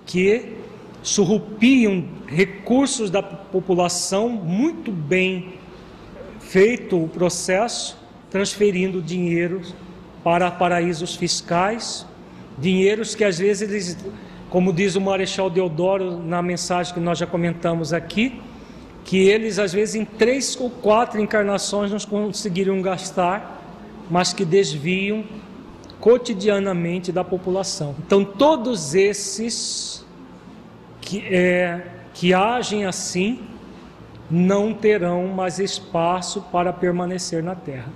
[0.06, 0.56] que
[1.02, 5.54] surrupiam recursos da população muito bem
[6.40, 7.96] feito o processo,
[8.30, 9.60] transferindo dinheiro
[10.22, 12.06] para paraísos fiscais,
[12.58, 13.98] dinheiros que às vezes eles
[14.52, 18.38] como diz o Marechal Deodoro na mensagem que nós já comentamos aqui,
[19.02, 23.61] que eles às vezes em três ou quatro encarnações não conseguiram gastar,
[24.12, 25.24] mas que desviam
[25.98, 27.94] cotidianamente da população.
[28.06, 30.04] Então todos esses
[31.00, 33.40] que, é, que agem assim
[34.30, 37.90] não terão mais espaço para permanecer na Terra,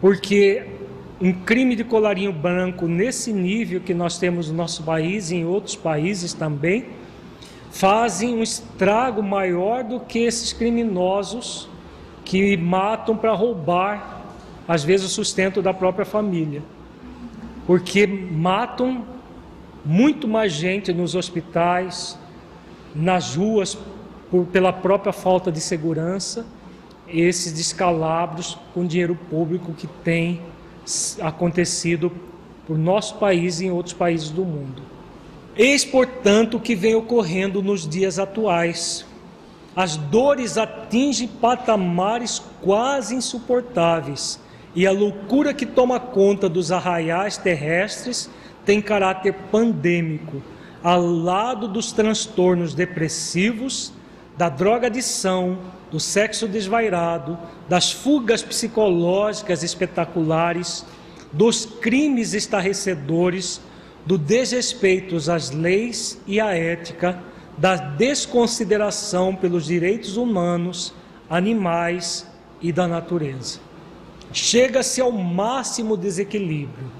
[0.00, 0.66] porque
[1.20, 5.44] um crime de colarinho branco nesse nível que nós temos no nosso país e em
[5.44, 6.86] outros países também,
[7.70, 11.68] fazem um estrago maior do que esses criminosos
[12.24, 14.17] que matam para roubar,
[14.68, 16.62] às vezes, o sustento da própria família.
[17.66, 19.06] Porque matam
[19.82, 22.18] muito mais gente nos hospitais,
[22.94, 23.78] nas ruas,
[24.30, 26.44] por, pela própria falta de segurança,
[27.08, 30.42] esses descalabros com dinheiro público que tem
[31.22, 32.12] acontecido
[32.66, 34.82] por nosso país e em outros países do mundo.
[35.56, 39.06] Eis, portanto, o que vem ocorrendo nos dias atuais.
[39.74, 44.38] As dores atingem patamares quase insuportáveis
[44.74, 48.30] e a loucura que toma conta dos arraiais terrestres
[48.64, 50.42] tem caráter pandêmico,
[50.82, 53.92] ao lado dos transtornos depressivos,
[54.36, 55.58] da drogadição,
[55.90, 57.36] do sexo desvairado,
[57.68, 60.84] das fugas psicológicas espetaculares,
[61.32, 63.60] dos crimes estarrecedores,
[64.06, 67.22] do desrespeito às leis e à ética,
[67.56, 70.94] da desconsideração pelos direitos humanos,
[71.28, 72.26] animais
[72.62, 73.67] e da natureza.
[74.32, 76.90] Chega-se ao máximo desequilíbrio,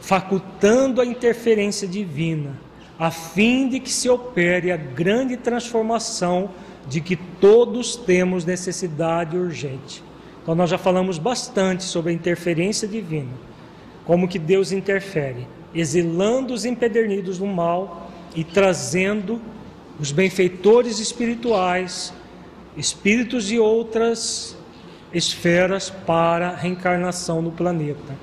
[0.00, 2.58] facultando a interferência divina,
[2.98, 6.50] a fim de que se opere a grande transformação
[6.88, 10.02] de que todos temos necessidade urgente.
[10.42, 13.32] Então nós já falamos bastante sobre a interferência divina,
[14.04, 19.40] como que Deus interfere, exilando os empedernidos do mal e trazendo
[20.00, 22.12] os benfeitores espirituais,
[22.76, 24.57] espíritos de outras
[25.12, 28.16] esferas para reencarnação no planeta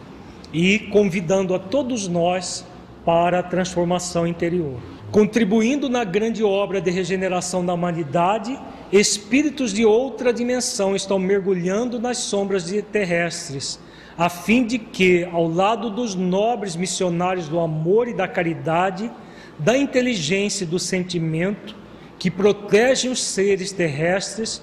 [0.53, 2.65] e convidando a todos nós
[3.03, 4.79] para a transformação interior.
[5.11, 8.59] Contribuindo na grande obra de regeneração da humanidade,
[8.91, 13.79] espíritos de outra dimensão estão mergulhando nas sombras terrestres,
[14.17, 19.11] a fim de que, ao lado dos nobres missionários do amor e da caridade,
[19.59, 21.75] da inteligência e do sentimento,
[22.17, 24.61] que protegem os seres terrestres,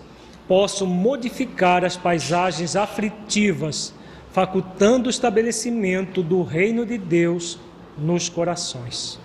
[0.52, 3.94] possam modificar as paisagens aflitivas,
[4.32, 7.58] facultando o estabelecimento do reino de Deus
[7.96, 9.18] nos corações.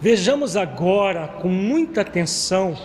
[0.00, 2.76] Vejamos agora com muita atenção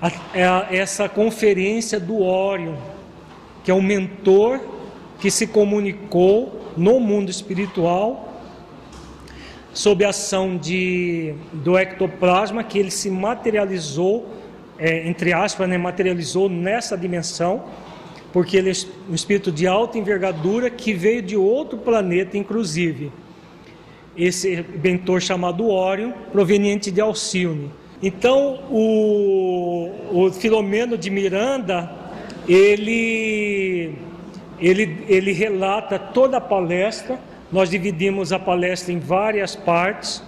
[0.00, 2.76] a, a, essa conferência do Órion,
[3.64, 4.60] que é um mentor
[5.18, 8.40] que se comunicou no mundo espiritual
[9.74, 14.37] sob a ação de, do ectoplasma, que ele se materializou,
[14.78, 17.64] é, entre aspas, né, materializou nessa dimensão,
[18.32, 18.74] porque ele é
[19.10, 23.10] um espírito de alta envergadura que veio de outro planeta, inclusive
[24.18, 27.70] esse mentor chamado Órion, proveniente de Alcione.
[28.02, 31.90] Então, o, o Filomeno de Miranda,
[32.48, 33.94] ele,
[34.58, 37.18] ele, ele relata toda a palestra,
[37.50, 40.22] nós dividimos a palestra em várias partes,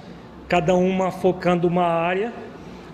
[0.48, 2.32] cada uma focando uma área.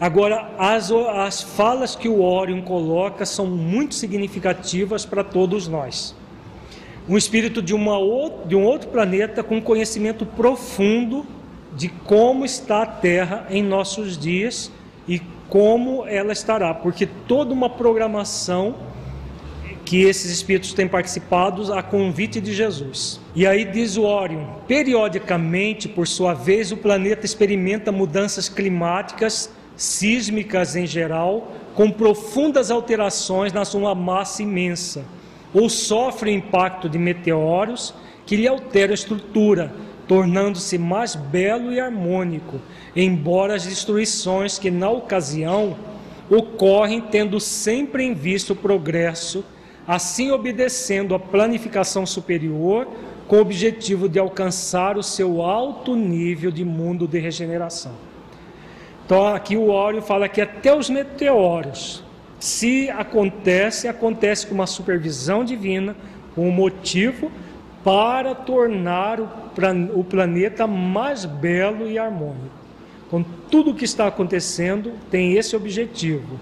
[0.01, 6.15] Agora, as, as falas que o Órion coloca são muito significativas para todos nós
[7.09, 7.97] um espírito de, uma,
[8.47, 11.25] de um outro planeta com conhecimento profundo
[11.77, 14.73] de como está a Terra em nossos dias
[15.07, 18.75] e como ela estará, porque toda uma programação
[19.85, 23.21] que esses espíritos têm participado a convite de Jesus.
[23.37, 30.75] E aí diz o Orion: periodicamente, por sua vez, o planeta experimenta mudanças climáticas, sísmicas
[30.77, 35.05] em geral, com profundas alterações na sua massa imensa
[35.53, 39.73] ou sofre o impacto de meteoros que lhe alteram a estrutura,
[40.09, 42.61] tornando-se mais belo e harmônico,
[42.95, 45.77] embora as destruições que na ocasião
[46.29, 49.45] ocorrem tendo sempre em vista o progresso,
[49.87, 52.89] assim obedecendo à planificação superior
[53.29, 58.06] com o objetivo de alcançar o seu alto nível de mundo de regeneração.
[59.07, 62.03] Então aqui o Ório fala que até os meteoros
[62.41, 65.97] se acontece, acontece com uma supervisão divina,
[66.35, 67.31] com um motivo
[67.85, 72.51] para tornar o, planeta mais belo e harmônico.
[73.07, 76.41] Então, tudo o que está acontecendo tem esse objetivo.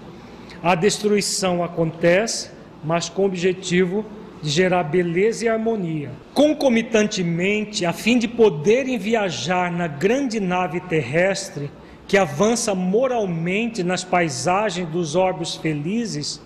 [0.63, 2.49] A destruição acontece,
[2.83, 4.03] mas com o objetivo
[4.41, 6.09] de gerar beleza e harmonia.
[6.33, 11.69] Concomitantemente, a fim de poderem viajar na grande nave terrestre,
[12.07, 16.41] que avança moralmente nas paisagens dos orbos felizes,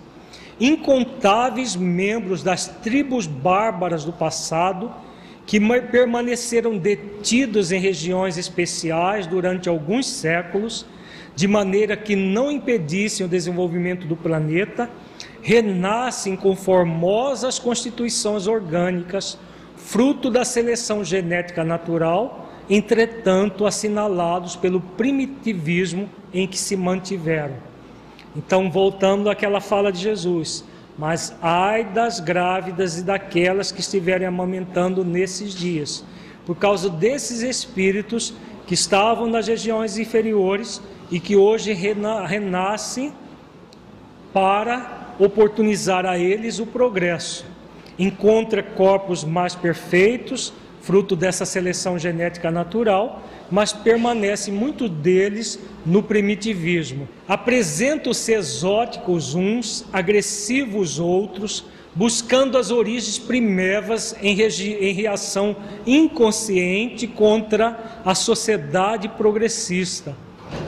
[0.58, 4.90] incontáveis membros das tribos bárbaras do passado
[5.46, 10.86] que permaneceram detidos em regiões especiais durante alguns séculos,
[11.34, 14.88] de maneira que não impedissem o desenvolvimento do planeta,
[15.42, 19.38] renascem com formosas constituições orgânicas,
[19.76, 27.56] fruto da seleção genética natural entretanto assinalados pelo primitivismo em que se mantiveram.
[28.36, 30.64] Então, voltando àquela fala de Jesus,
[30.96, 36.04] mas ai das grávidas e daquelas que estiverem amamentando nesses dias,
[36.46, 38.32] por causa desses espíritos
[38.68, 43.12] que estavam nas regiões inferiores e que hoje renascem
[44.32, 47.44] para oportunizar a eles o progresso.
[47.98, 57.08] Encontra corpos mais perfeitos, fruto dessa seleção genética natural, mas permanecem muitos deles no primitivismo.
[57.28, 61.64] Apresentam-se exóticos uns, agressivos outros,
[61.94, 65.56] buscando as origens primevas em, em reação
[65.86, 70.14] inconsciente contra a sociedade progressista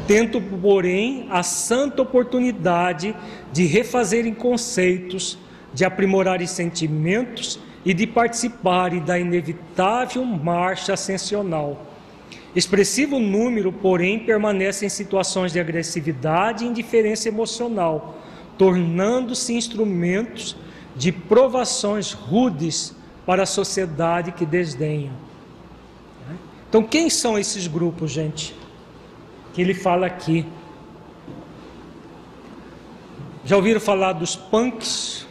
[0.07, 3.15] tendo, porém, a santa oportunidade
[3.53, 5.39] de refazerem conceitos,
[5.73, 11.87] de aprimorarem sentimentos e de participarem da inevitável marcha ascensional.
[12.55, 18.18] Expressivo número, porém, permanece em situações de agressividade e indiferença emocional,
[18.59, 20.57] tornando-se instrumentos
[20.95, 25.11] de provações rudes para a sociedade que desdenha.
[26.68, 28.55] Então, quem são esses grupos, gente?
[29.53, 30.47] Que ele fala aqui.
[33.45, 35.26] Já ouviram falar dos punks?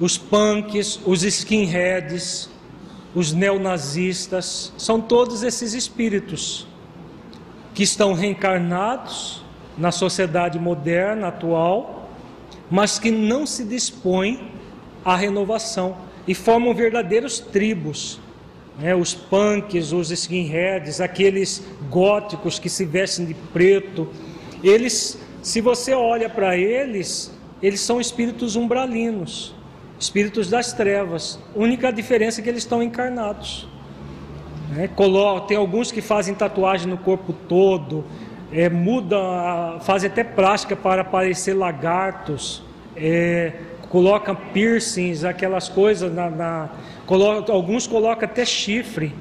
[0.00, 2.50] Os punks, os skinheads,
[3.14, 6.66] os neonazistas, são todos esses espíritos
[7.72, 9.44] que estão reencarnados
[9.78, 12.10] na sociedade moderna atual,
[12.68, 14.50] mas que não se dispõem
[15.04, 18.18] à renovação e formam verdadeiros tribos.
[18.78, 18.96] Né?
[18.96, 24.08] Os punks, os skinheads, aqueles góticos que se vestem de preto,
[24.62, 27.32] eles, se você olha para eles,
[27.62, 29.54] eles são espíritos umbralinos
[29.98, 31.38] espíritos das trevas.
[31.54, 33.68] Única diferença é que eles estão encarnados.
[34.76, 34.88] É,
[35.46, 38.04] tem alguns que fazem tatuagem no corpo todo,
[38.52, 42.62] é, muda, fazem até plástica para parecer lagartos,
[42.96, 43.52] é,
[43.88, 46.68] colocam piercings, aquelas coisas na, na
[47.06, 49.14] coloca, alguns colocam até chifre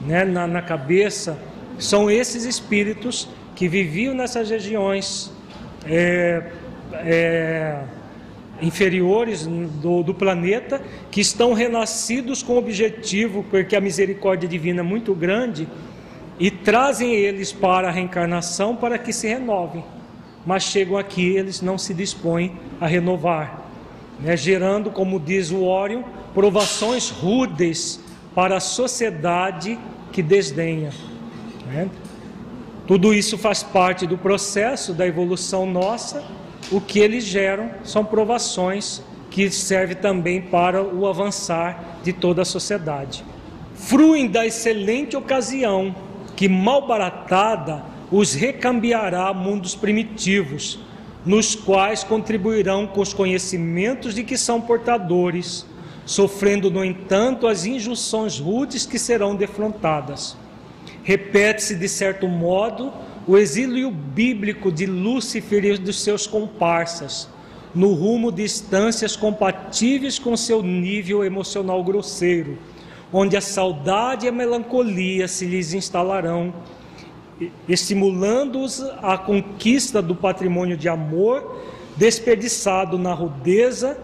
[0.00, 1.36] né, na, na cabeça.
[1.78, 5.32] São esses espíritos que viviam nessas regiões.
[5.84, 6.42] É,
[6.94, 7.82] é,
[8.60, 10.80] inferiores do, do, planeta
[11.10, 15.68] que estão renascidos com objetivo, porque a misericórdia divina é muito grande,
[16.38, 19.84] e trazem eles para a reencarnação para que se renovem.
[20.44, 23.66] Mas chegam aqui, eles não se dispõem a renovar,
[24.20, 24.36] né?
[24.36, 26.02] gerando, como diz o Órion,
[26.34, 28.00] provações rudes
[28.34, 29.78] para a sociedade
[30.12, 30.90] que desdenha.
[31.66, 31.88] Né?
[32.86, 36.22] Tudo isso faz parte do processo da evolução nossa
[36.70, 42.44] o que eles geram são provações que servem também para o avançar de toda a
[42.44, 43.24] sociedade.
[43.74, 45.94] Fruem da excelente ocasião
[46.34, 50.78] que, mal baratada, os recambiará a mundos primitivos,
[51.24, 55.66] nos quais contribuirão com os conhecimentos de que são portadores,
[56.04, 60.36] sofrendo, no entanto, as injunções rudes que serão defrontadas.
[61.02, 62.92] Repete-se, de certo modo,
[63.26, 67.28] o exílio bíblico de Lúcifer e dos seus comparsas,
[67.74, 72.56] no rumo de instâncias compatíveis com seu nível emocional grosseiro,
[73.12, 76.54] onde a saudade e a melancolia se lhes instalarão,
[77.68, 81.60] estimulando-os à conquista do patrimônio de amor
[81.96, 83.98] desperdiçado na rudeza,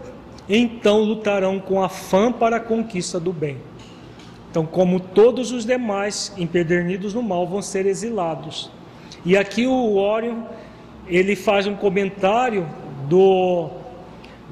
[0.49, 3.57] então lutarão com afã para a conquista do bem.
[4.51, 8.69] Então, como todos os demais empedernidos no mal vão ser exilados,
[9.25, 10.43] e aqui o Orion
[11.07, 12.67] ele faz um comentário
[13.07, 13.69] do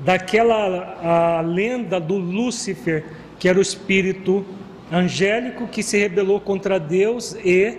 [0.03, 3.05] daquela lenda do Lúcifer,
[3.38, 4.45] que era o espírito
[4.91, 7.78] angélico que se rebelou contra Deus e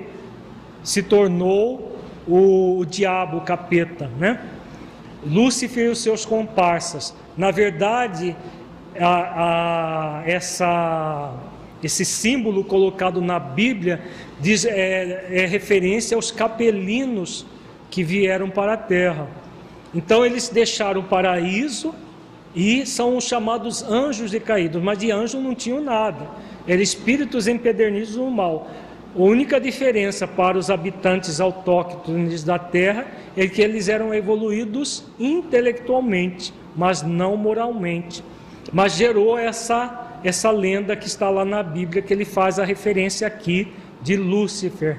[0.83, 4.41] se tornou o, o diabo, o capeta, né?
[5.25, 7.15] Lúcifer e os seus comparsas.
[7.37, 8.37] Na verdade,
[8.99, 11.35] a, a, essa
[11.87, 14.01] esse símbolo colocado na Bíblia
[14.41, 17.45] diz, é, é referência aos capelinos
[17.91, 19.29] que vieram para a terra.
[19.95, 21.95] Então eles deixaram o paraíso
[22.55, 26.27] e são os chamados anjos decaídos, mas de anjo não tinham nada,
[26.67, 28.71] eram espíritos empedernidos no mal.
[29.15, 33.07] A única diferença para os habitantes autóctones da terra
[33.37, 38.25] é que eles eram evoluídos intelectualmente, mas não moralmente.
[38.73, 43.27] Mas gerou essa essa lenda que está lá na Bíblia, que ele faz a referência
[43.27, 44.99] aqui de Lúcifer,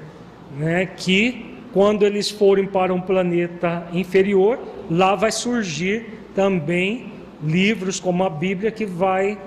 [0.56, 0.86] né?
[0.86, 4.58] que quando eles forem para um planeta inferior,
[4.90, 7.12] lá vai surgir também
[7.42, 9.38] livros como a Bíblia que vai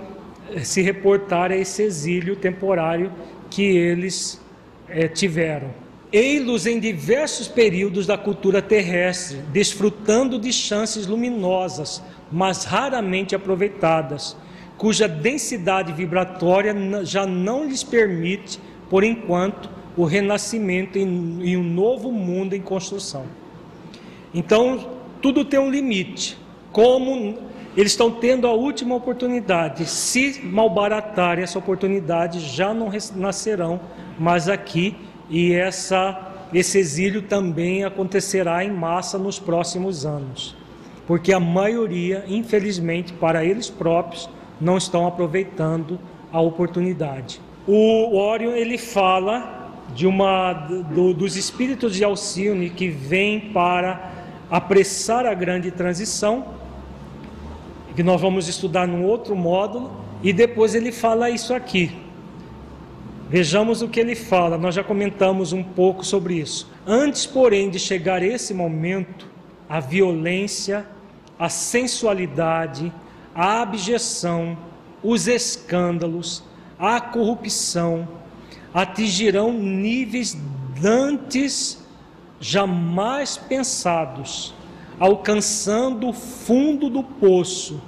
[0.51, 3.11] eh, se reportar a esse exílio temporário
[3.49, 4.41] que eles
[4.89, 5.69] é, tiveram.
[6.11, 12.01] Ei-los em diversos períodos da cultura terrestre, desfrutando de chances luminosas,
[12.32, 14.36] mas raramente aproveitadas
[14.78, 18.59] cuja densidade vibratória já não lhes permite,
[18.89, 23.25] por enquanto, o renascimento em, um novo mundo em construção.
[24.34, 26.38] Então, tudo tem um limite.
[26.71, 27.36] Como
[27.78, 29.86] eles estão tendo a última oportunidade.
[29.86, 33.80] Se malbaratarem essa oportunidade, já não nascerão
[34.17, 34.95] mais aqui
[35.30, 40.55] e essa, esse exílio também acontecerá em massa nos próximos anos.
[41.05, 44.28] Porque a maioria, infelizmente, para eles próprios,
[44.60, 45.99] não estão aproveitando
[46.32, 47.41] a oportunidade.
[47.68, 54.12] O Orion ele fala de uma do, dos espíritos de Alcione que vêm para
[54.49, 56.45] apressar a grande transição,
[57.95, 59.91] que nós vamos estudar num outro módulo,
[60.22, 61.91] e depois ele fala isso aqui.
[63.30, 66.72] Vejamos o que ele fala, nós já comentamos um pouco sobre isso.
[66.86, 69.28] Antes, porém, de chegar esse momento,
[69.68, 70.86] a violência,
[71.38, 72.91] a sensualidade,
[73.38, 74.58] a abjeção,
[75.04, 76.44] os escândalos,
[76.80, 78.08] a corrupção
[78.74, 80.36] atingirão níveis
[80.82, 81.86] dantes
[82.40, 84.56] jamais pensados,
[85.00, 87.80] alcançando o fundo do poço,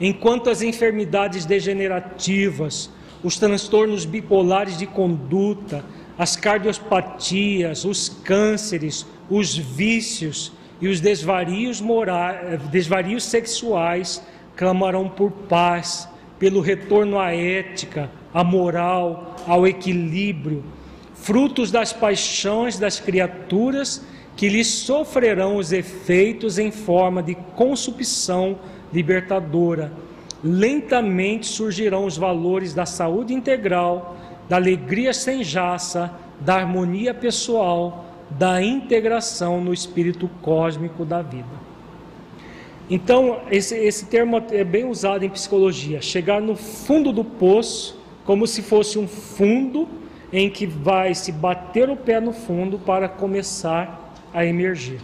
[0.00, 2.90] enquanto as enfermidades degenerativas,
[3.22, 5.84] os transtornos bipolares de conduta,
[6.18, 14.20] as cardiopatias, os cânceres, os vícios e os desvarios, morais, desvarios sexuais
[14.60, 16.06] clamarão por paz,
[16.38, 20.62] pelo retorno à ética, à moral, ao equilíbrio,
[21.14, 24.04] frutos das paixões das criaturas
[24.36, 28.58] que lhes sofrerão os efeitos em forma de consumpção
[28.92, 29.90] libertadora.
[30.44, 34.14] Lentamente surgirão os valores da saúde integral,
[34.46, 41.69] da alegria sem jaça, da harmonia pessoal, da integração no espírito cósmico da vida.
[42.90, 48.48] Então, esse, esse termo é bem usado em psicologia, chegar no fundo do poço, como
[48.48, 49.88] se fosse um fundo
[50.32, 55.00] em que vai se bater o pé no fundo para começar a emergir.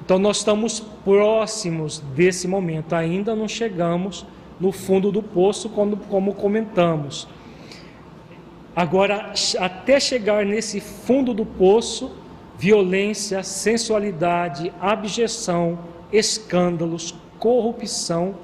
[0.00, 4.24] Então nós estamos próximos desse momento, ainda não chegamos
[4.60, 7.26] no fundo do poço, como, como comentamos.
[8.74, 12.12] Agora, até chegar nesse fundo do poço,
[12.56, 15.78] violência, sensualidade, abjeção,
[16.12, 18.34] escândalos, corrupção,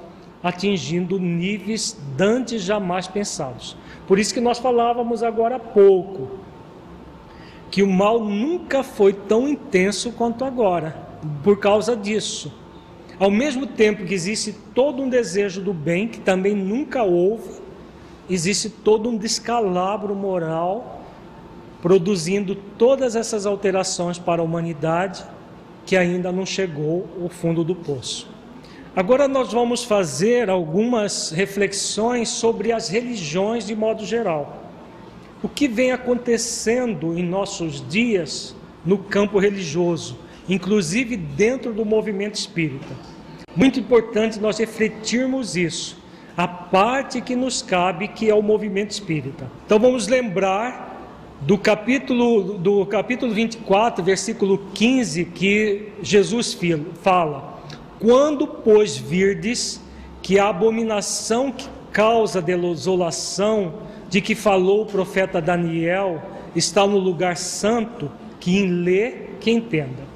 [0.41, 3.75] atingindo níveis dantes jamais pensados.
[4.07, 6.29] Por isso que nós falávamos agora há pouco,
[7.69, 10.95] que o mal nunca foi tão intenso quanto agora,
[11.43, 12.53] por causa disso.
[13.19, 17.49] Ao mesmo tempo que existe todo um desejo do bem, que também nunca houve,
[18.29, 21.01] existe todo um descalabro moral,
[21.81, 25.25] produzindo todas essas alterações para a humanidade,
[25.87, 28.29] que ainda não chegou ao fundo do poço.
[28.95, 34.67] Agora nós vamos fazer algumas reflexões sobre as religiões de modo geral
[35.41, 40.17] o que vem acontecendo em nossos dias no campo religioso,
[40.47, 42.95] inclusive dentro do movimento espírita.
[43.55, 45.97] Muito importante nós refletirmos isso,
[46.35, 49.49] a parte que nos cabe, que é o movimento espírita.
[49.65, 50.96] Então vamos lembrar
[51.41, 56.57] do capítulo do capítulo 24, versículo 15, que Jesus
[57.01, 57.59] fala:
[57.99, 59.81] Quando pois virdes
[60.21, 63.73] que a abominação que causa desolação
[64.09, 66.21] de que falou o profeta Daniel
[66.55, 70.07] está no lugar santo, que lê, que entenda.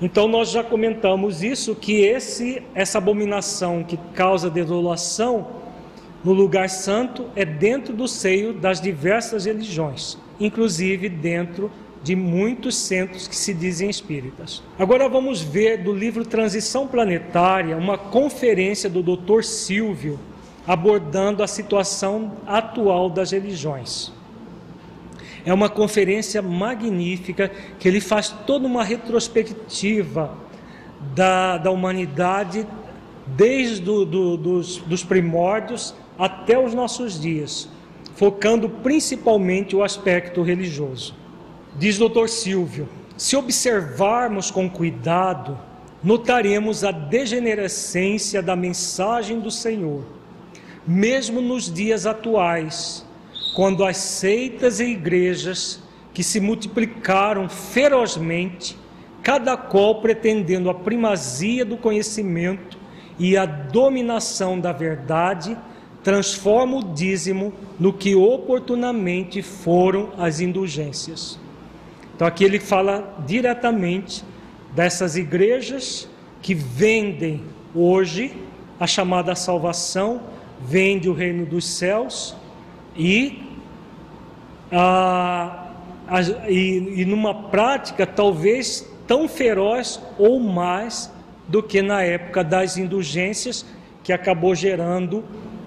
[0.00, 5.46] Então nós já comentamos isso que esse essa abominação que causa desolação
[6.24, 11.70] no lugar santo é dentro do seio das diversas religiões, inclusive dentro
[12.02, 14.62] de muitos centros que se dizem espíritas.
[14.78, 19.42] Agora vamos ver do livro Transição Planetária uma conferência do Dr.
[19.42, 20.18] Silvio
[20.66, 24.12] abordando a situação atual das religiões.
[25.44, 30.36] É uma conferência magnífica que ele faz toda uma retrospectiva
[31.14, 32.66] da, da humanidade
[33.26, 37.68] desde do, do, dos, dos primórdios até os nossos dias,
[38.22, 41.12] focando principalmente o aspecto religioso.
[41.76, 42.28] Diz Dr.
[42.28, 45.58] Silvio: se observarmos com cuidado,
[46.04, 50.04] notaremos a degenerescência da mensagem do Senhor
[50.86, 53.04] mesmo nos dias atuais,
[53.54, 55.82] quando as seitas e igrejas
[56.14, 58.76] que se multiplicaram ferozmente,
[59.20, 62.78] cada qual pretendendo a primazia do conhecimento
[63.18, 65.56] e a dominação da verdade,
[66.02, 71.38] transforma o dízimo no que oportunamente foram as indulgências.
[72.14, 74.24] Então aqui ele fala diretamente
[74.74, 76.08] dessas igrejas
[76.40, 77.42] que vendem
[77.74, 78.34] hoje
[78.78, 80.20] a chamada salvação
[80.60, 82.36] vende o reino dos céus
[82.96, 83.42] e,
[84.70, 85.70] ah,
[86.48, 91.12] e, e numa prática talvez tão feroz ou mais
[91.48, 93.64] do que na época das indulgências,
[94.02, 95.24] que acabou gerando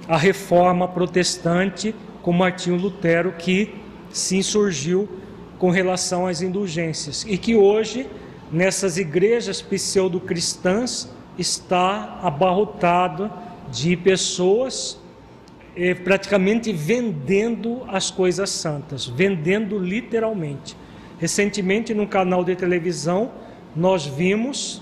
[0.08, 3.74] a reforma protestante com Martinho Lutero, que
[4.10, 5.10] se insurgiu
[5.58, 8.08] com relação às indulgências e que hoje,
[8.52, 13.32] nessas igrejas pseudo-cristãs, está abarrotado
[13.72, 15.00] de pessoas
[15.76, 20.78] eh, praticamente vendendo as coisas santas, vendendo literalmente.
[21.20, 23.32] Recentemente, num canal de televisão,
[23.76, 24.82] nós vimos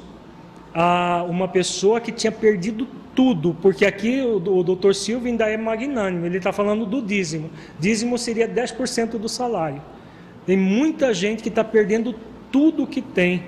[0.74, 5.58] ah, uma pessoa que tinha perdido tudo, porque aqui o, o doutor Silva ainda é
[5.58, 7.50] magnânimo, ele está falando do dízimo.
[7.80, 9.82] Dízimo seria 10% do salário.
[10.46, 12.16] Tem muita gente que está perdendo
[12.52, 13.44] tudo que tem,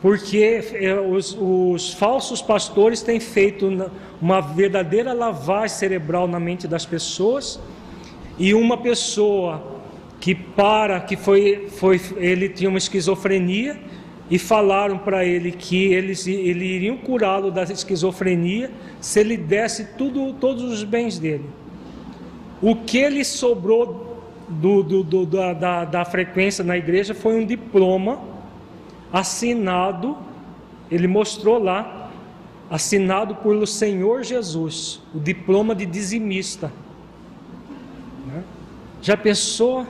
[0.00, 6.86] porque é, os, os, falsos pastores têm feito uma verdadeira lavagem cerebral na mente das
[6.86, 7.60] pessoas,
[8.38, 9.76] e uma pessoa
[10.20, 13.78] que para, que foi, foi ele tinha uma esquizofrenia,
[14.30, 18.70] e falaram para ele que eles ele iriam curá-lo da esquizofrenia
[19.00, 21.48] se ele desse tudo, todos os bens dele.
[22.60, 27.44] O que ele sobrou do, do, do, da, da, da frequência na igreja foi um
[27.44, 28.20] diploma
[29.12, 30.16] assinado,
[30.90, 32.10] ele mostrou lá,
[32.68, 36.72] assinado por o Senhor Jesus, o diploma de dizimista.
[38.26, 38.42] Né?
[39.00, 39.86] Já pensou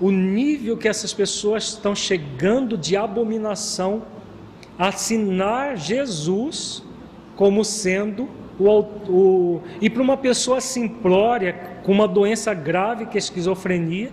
[0.00, 4.02] o nível que essas pessoas estão chegando de abominação,
[4.78, 6.82] assinar Jesus
[7.36, 8.28] como sendo
[8.58, 11.52] o, o e para uma pessoa simplória
[11.84, 14.10] com uma doença grave que é esquizofrenia,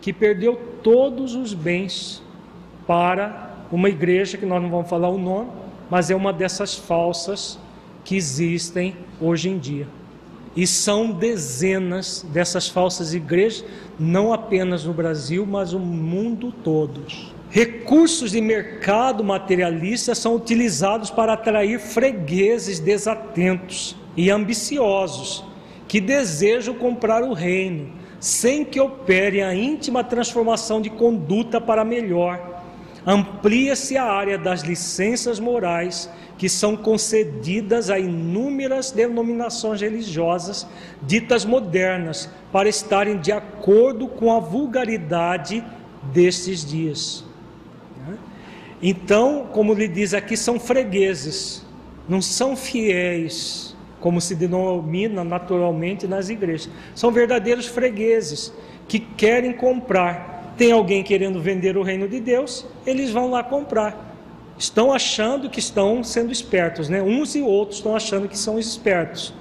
[0.00, 2.22] que perdeu todos os bens
[2.86, 5.50] para uma igreja que nós não vamos falar o nome,
[5.90, 7.58] mas é uma dessas falsas
[8.04, 9.86] que existem hoje em dia.
[10.56, 13.64] E são dezenas dessas falsas igrejas,
[13.98, 17.04] não apenas no Brasil, mas no mundo todo.
[17.50, 25.44] Recursos de mercado materialista são utilizados para atrair fregueses desatentos e ambiciosos
[25.88, 32.49] que desejam comprar o reino, sem que opere a íntima transformação de conduta para melhor.
[33.06, 40.66] Amplia-se a área das licenças morais que são concedidas a inúmeras denominações religiosas
[41.02, 45.64] ditas modernas para estarem de acordo com a vulgaridade
[46.12, 47.24] destes dias.
[48.82, 51.64] Então, como lhe diz aqui, são fregueses,
[52.08, 56.70] não são fiéis, como se denomina naturalmente nas igrejas.
[56.94, 58.52] São verdadeiros fregueses
[58.88, 60.39] que querem comprar.
[60.60, 64.10] Tem alguém querendo vender o reino de Deus, eles vão lá comprar
[64.60, 67.02] estão achando que estão sendo espertos, né?
[67.02, 69.32] Uns e outros estão achando que são espertos.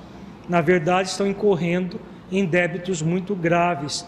[0.47, 1.99] Na verdade, estão incorrendo
[2.31, 4.05] em débitos muito graves.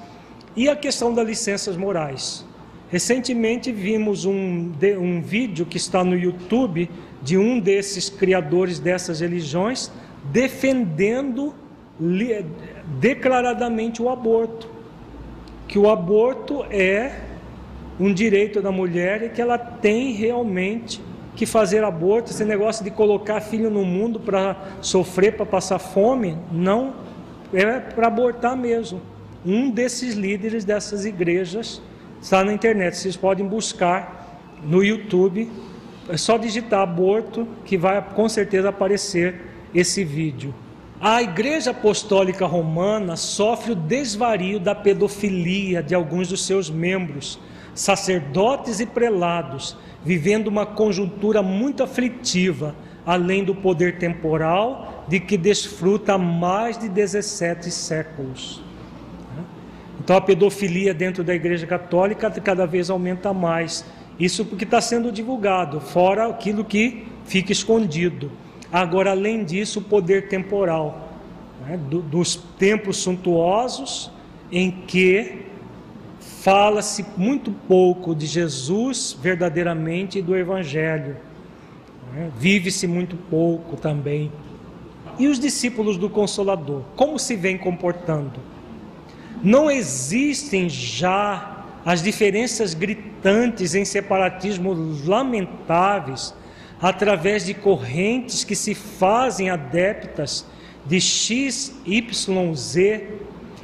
[0.56, 2.46] E a questão das licenças morais.
[2.90, 6.90] Recentemente vimos um, um vídeo que está no YouTube
[7.22, 9.92] de um desses criadores dessas religiões
[10.32, 11.54] defendendo
[13.02, 14.71] declaradamente o aborto.
[15.72, 17.14] Que o aborto é
[17.98, 21.02] um direito da mulher e que ela tem realmente
[21.34, 22.30] que fazer aborto.
[22.30, 26.94] Esse negócio de colocar filho no mundo para sofrer, para passar fome, não
[27.54, 29.02] é para abortar mesmo.
[29.46, 31.82] Um desses líderes dessas igrejas
[32.22, 32.98] está na internet.
[32.98, 35.50] Vocês podem buscar no YouTube.
[36.10, 39.40] É só digitar aborto que vai com certeza aparecer
[39.74, 40.54] esse vídeo.
[41.04, 47.40] A Igreja Apostólica Romana sofre o desvario da pedofilia de alguns dos seus membros
[47.74, 49.76] sacerdotes e prelados,
[50.06, 56.88] vivendo uma conjuntura muito aflitiva, além do poder temporal de que desfruta há mais de
[56.88, 58.62] 17 séculos.
[60.00, 63.84] Então a pedofilia dentro da Igreja Católica cada vez aumenta mais.
[64.20, 68.32] Isso porque está sendo divulgado, fora aquilo que fica escondido.
[68.72, 71.10] Agora, além disso, o poder temporal,
[71.68, 74.10] né, dos templos suntuosos
[74.52, 75.46] em que
[76.20, 81.18] fala-se muito pouco de Jesus verdadeiramente e do Evangelho.
[82.14, 82.32] Né?
[82.38, 84.32] Vive-se muito pouco também.
[85.20, 88.40] E os discípulos do Consolador, como se vêm comportando?
[89.44, 96.34] Não existem já as diferenças gritantes em separatismos lamentáveis
[96.82, 100.46] através de correntes que se fazem adeptas
[100.86, 103.08] de X, Y, Z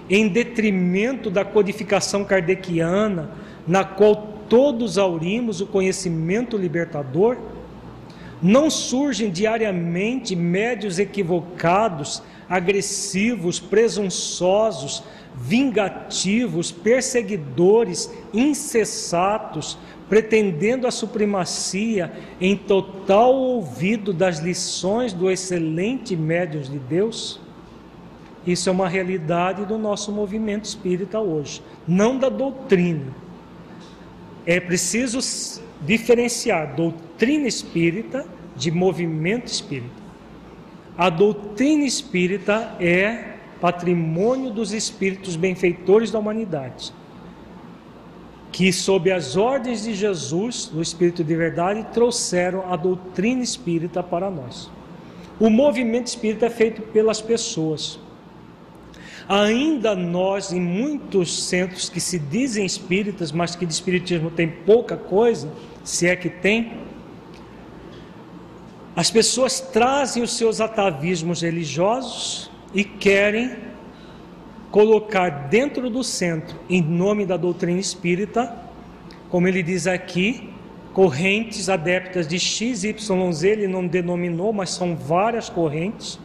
[0.09, 3.31] em detrimento da codificação kardeciana,
[3.67, 4.15] na qual
[4.47, 7.37] todos aurimos o conhecimento libertador?
[8.41, 15.03] Não surgem diariamente médios equivocados, agressivos, presunçosos,
[15.35, 19.77] vingativos, perseguidores, incessatos,
[20.09, 27.39] pretendendo a supremacia em total ouvido das lições do excelente médios de Deus?
[28.45, 33.13] Isso é uma realidade do nosso movimento espírita hoje, não da doutrina.
[34.45, 35.19] É preciso
[35.81, 40.07] diferenciar doutrina espírita de movimento espírita.
[40.97, 46.93] A doutrina espírita é patrimônio dos espíritos benfeitores da humanidade,
[48.57, 54.31] que, sob as ordens de Jesus, do Espírito de Verdade, trouxeram a doutrina espírita para
[54.31, 54.67] nós.
[55.39, 57.99] O movimento espírita é feito pelas pessoas.
[59.29, 64.97] Ainda nós, em muitos centros que se dizem espíritas, mas que de espiritismo tem pouca
[64.97, 65.51] coisa,
[65.83, 66.79] se é que tem,
[68.95, 73.55] as pessoas trazem os seus atavismos religiosos e querem
[74.71, 78.55] colocar dentro do centro, em nome da doutrina espírita,
[79.29, 80.49] como ele diz aqui,
[80.93, 86.19] correntes adeptas de XYZ, ele não denominou, mas são várias correntes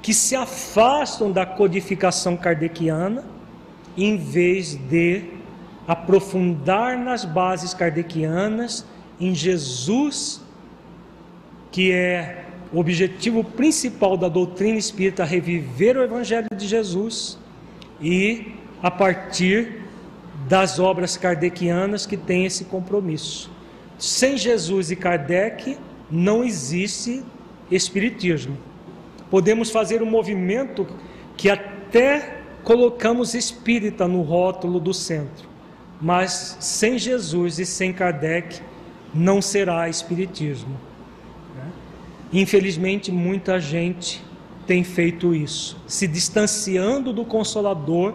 [0.00, 3.24] que se afastam da codificação kardeciana,
[3.96, 5.24] em vez de
[5.86, 8.84] aprofundar nas bases kardecianas,
[9.20, 10.40] em Jesus,
[11.70, 17.38] que é o objetivo principal da doutrina espírita, reviver o Evangelho de Jesus,
[18.04, 19.82] e a partir
[20.48, 23.50] das obras kardecianas que tem esse compromisso.
[23.98, 25.78] Sem Jesus e Kardec
[26.10, 27.24] não existe
[27.70, 28.58] Espiritismo
[29.34, 30.86] podemos fazer um movimento
[31.36, 35.48] que até colocamos espírita no rótulo do centro,
[36.00, 38.60] mas sem Jesus e sem Kardec
[39.12, 40.78] não será espiritismo.
[41.56, 41.72] Né?
[42.32, 44.23] Infelizmente, muita gente
[44.66, 48.14] tem feito isso, se distanciando do Consolador,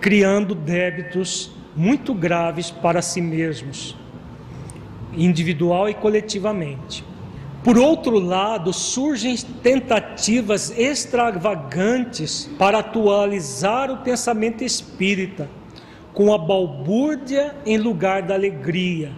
[0.00, 3.96] criando débitos muito graves para si mesmos,
[5.12, 7.04] individual e coletivamente.
[7.62, 15.50] Por outro lado, surgem tentativas extravagantes para atualizar o pensamento espírita,
[16.14, 19.12] com a balbúrdia em lugar da alegria,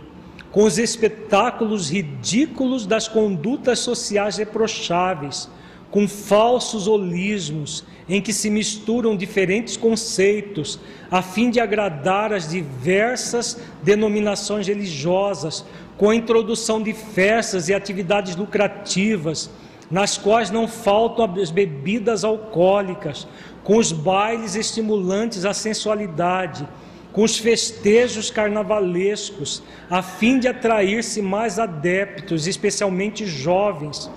[0.51, 5.49] com os espetáculos ridículos das condutas sociais reprocháveis,
[5.91, 10.79] com falsos holismos em que se misturam diferentes conceitos,
[11.11, 15.65] a fim de agradar as diversas denominações religiosas,
[15.97, 19.51] com a introdução de festas e atividades lucrativas,
[19.91, 23.27] nas quais não faltam as bebidas alcoólicas,
[23.63, 26.67] com os bailes estimulantes à sensualidade,
[27.13, 34.09] com os festejos carnavalescos, a fim de atrair-se mais adeptos, especialmente jovens,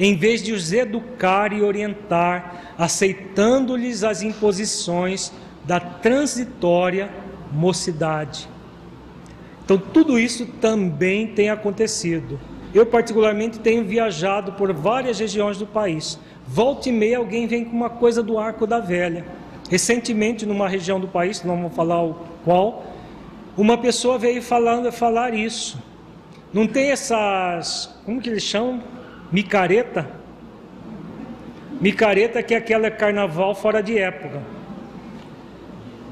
[0.00, 5.30] em vez de os educar e orientar, aceitando-lhes as imposições
[5.64, 7.10] da transitória
[7.52, 8.48] mocidade.
[9.62, 12.40] Então, tudo isso também tem acontecido.
[12.72, 16.18] Eu, particularmente, tenho viajado por várias regiões do país.
[16.46, 19.26] Volta e meia, alguém vem com uma coisa do Arco da Velha.
[19.68, 22.00] Recentemente, numa região do país, não vou falar
[22.42, 22.86] qual,
[23.54, 25.78] uma pessoa veio falando, falar isso.
[26.54, 28.80] Não tem essas, como que eles chamam?
[29.32, 30.10] Micareta?
[31.80, 34.42] Micareta que é aquela carnaval fora de época.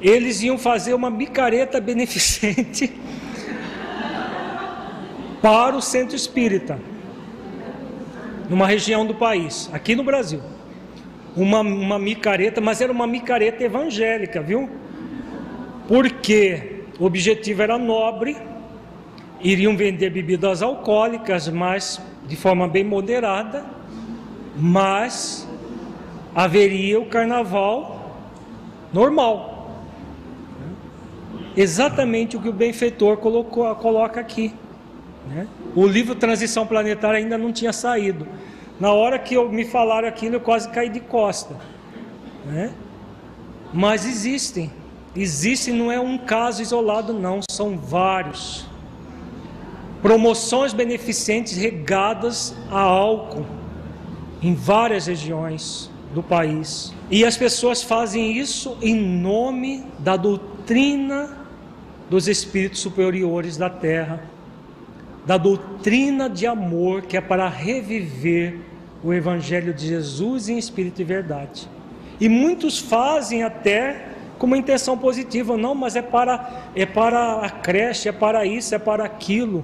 [0.00, 2.92] Eles iam fazer uma micareta beneficente
[5.42, 6.78] para o centro espírita,
[8.48, 10.40] numa região do país, aqui no Brasil.
[11.36, 14.70] Uma, uma micareta, mas era uma micareta evangélica, viu?
[15.88, 18.36] Porque o objetivo era nobre,
[19.40, 23.64] iriam vender bebidas alcoólicas, mas de forma bem moderada,
[24.54, 25.48] mas
[26.34, 28.20] haveria o carnaval
[28.92, 29.72] normal.
[31.56, 34.54] Exatamente o que o benfeitor colocou, coloca aqui.
[35.28, 35.48] Né?
[35.74, 38.28] O livro Transição Planetária ainda não tinha saído.
[38.78, 41.56] Na hora que eu, me falaram aquilo, eu quase caí de costa.
[42.44, 42.72] Né?
[43.72, 44.70] Mas existem.
[45.16, 48.66] Existem, não é um caso isolado, não, são vários.
[50.02, 53.46] Promoções beneficentes regadas a álcool
[54.40, 56.94] em várias regiões do país.
[57.10, 61.36] E as pessoas fazem isso em nome da doutrina
[62.08, 64.22] dos espíritos superiores da terra
[65.28, 68.60] da doutrina de amor que é para reviver
[69.04, 71.68] o Evangelho de Jesus em espírito e verdade.
[72.18, 74.06] E muitos fazem até
[74.38, 78.74] com uma intenção positiva, não, mas é para é para a creche, é para isso,
[78.74, 79.62] é para aquilo.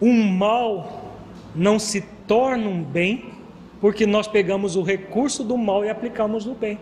[0.00, 1.12] O mal
[1.54, 3.32] não se tornam bem,
[3.80, 6.78] porque nós pegamos o recurso do mal e aplicamos no bem.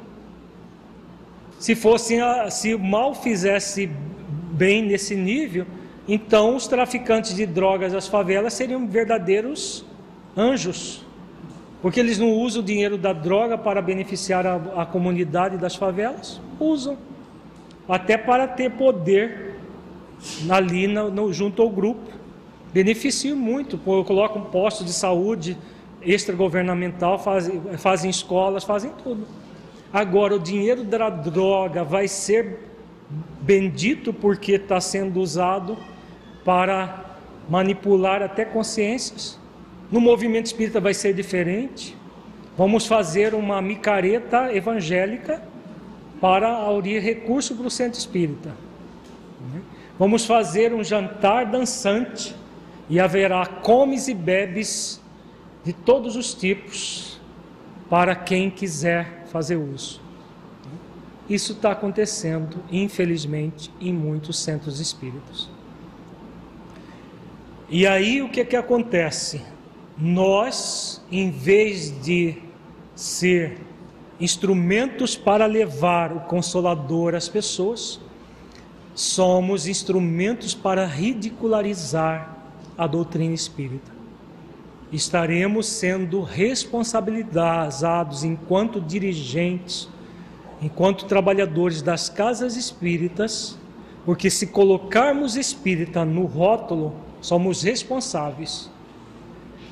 [1.59, 2.19] Se fosse
[2.51, 3.89] se o mal fizesse
[4.53, 5.67] bem nesse nível,
[6.07, 9.85] então os traficantes de drogas das favelas seriam verdadeiros
[10.37, 11.05] anjos,
[11.81, 16.41] porque eles não usam o dinheiro da droga para beneficiar a, a comunidade das favelas,
[16.59, 16.99] usam
[17.89, 19.57] até para ter poder
[20.49, 22.24] ali no, no, junto ao grupo.
[22.75, 25.57] Beneficiam muito, colocam postos de saúde
[26.03, 29.29] extragovernamental, fazem, fazem escolas, fazem tudo.
[29.93, 32.59] Agora, o dinheiro da droga vai ser
[33.41, 35.79] bendito porque está sendo usado
[36.45, 37.16] para
[37.49, 39.39] manipular até consciências.
[39.89, 41.97] No movimento espírita vai ser diferente.
[42.59, 45.41] Vamos fazer uma micareta evangélica
[46.20, 48.51] para aurir recurso para o centro espírita.
[49.97, 52.35] Vamos fazer um jantar dançante
[52.89, 55.01] e haverá comes e bebes
[55.64, 57.20] de todos os tipos
[57.89, 60.01] para quem quiser fazer uso.
[61.28, 65.49] Isso está acontecendo, infelizmente, em muitos centros espíritas.
[67.68, 69.41] E aí o que é que acontece?
[69.97, 72.37] Nós, em vez de
[72.95, 73.59] ser
[74.20, 78.01] instrumentos para levar o consolador às pessoas,
[78.95, 82.34] somos instrumentos para ridicularizar
[82.77, 83.93] a doutrina espírita.
[84.93, 89.89] Estaremos sendo responsabilizados enquanto dirigentes,
[90.62, 93.59] enquanto trabalhadores das casas espíritas,
[94.05, 98.70] porque se colocarmos espírita no rótulo, somos responsáveis.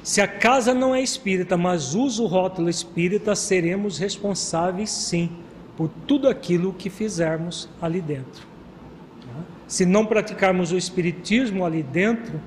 [0.03, 5.31] Se a casa não é espírita, mas usa o rótulo espírita, seremos responsáveis sim
[5.77, 8.47] por tudo aquilo que fizermos ali dentro.
[9.67, 12.41] Se não praticarmos o espiritismo ali dentro,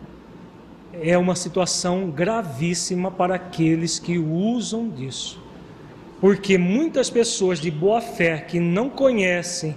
[1.01, 5.39] é uma situação gravíssima para aqueles que usam disso.
[6.19, 9.75] Porque muitas pessoas de boa fé que não conhecem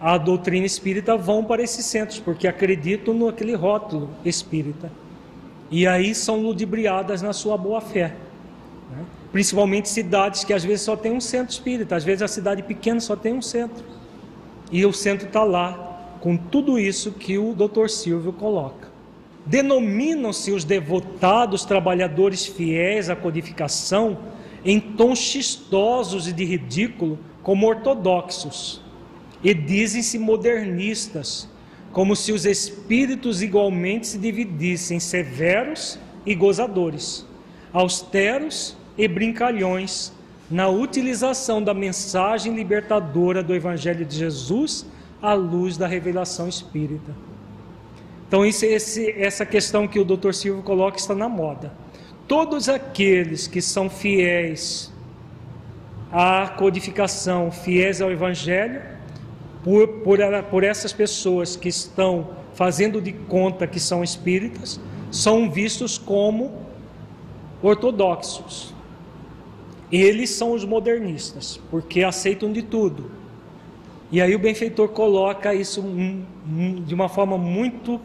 [0.00, 4.90] a doutrina espírita vão para esses centros, porque acreditam naquele rótulo espírita.
[5.70, 8.16] E aí são ludibriadas na sua boa fé.
[8.90, 9.04] Né?
[9.30, 12.98] Principalmente cidades que às vezes só tem um centro espírita, às vezes a cidade pequena
[12.98, 13.84] só tem um centro.
[14.72, 18.79] E o centro está lá, com tudo isso que o doutor Silvio coloca.
[19.46, 24.18] Denominam-se os devotados trabalhadores fiéis à codificação
[24.64, 28.82] em tons chistosos e de ridículo como ortodoxos
[29.42, 31.48] e dizem-se modernistas,
[31.92, 37.26] como se os espíritos igualmente se dividissem em severos e gozadores,
[37.72, 40.12] austeros e brincalhões
[40.50, 44.84] na utilização da mensagem libertadora do Evangelho de Jesus
[45.22, 47.29] à luz da revelação espírita.
[48.30, 50.32] Então, esse, esse, essa questão que o Dr.
[50.32, 51.72] Silvio coloca está na moda.
[52.28, 54.92] Todos aqueles que são fiéis
[56.12, 58.82] à codificação, fiéis ao Evangelho,
[59.64, 64.78] por, por, por essas pessoas que estão fazendo de conta que são espíritas,
[65.10, 66.52] são vistos como
[67.60, 68.72] ortodoxos.
[69.90, 73.10] Eles são os modernistas, porque aceitam de tudo.
[74.12, 75.84] E aí o benfeitor coloca isso
[76.86, 78.00] de uma forma muito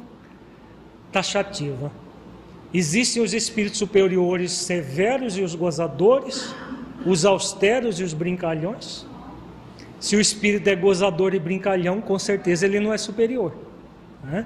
[1.16, 1.89] taxativa.
[2.74, 6.53] Existem os espíritos superiores severos e os gozadores,
[7.05, 9.05] os austeros e os brincalhões.
[9.97, 13.55] Se o espírito é gozador e brincalhão, com certeza ele não é superior.
[14.22, 14.45] Né?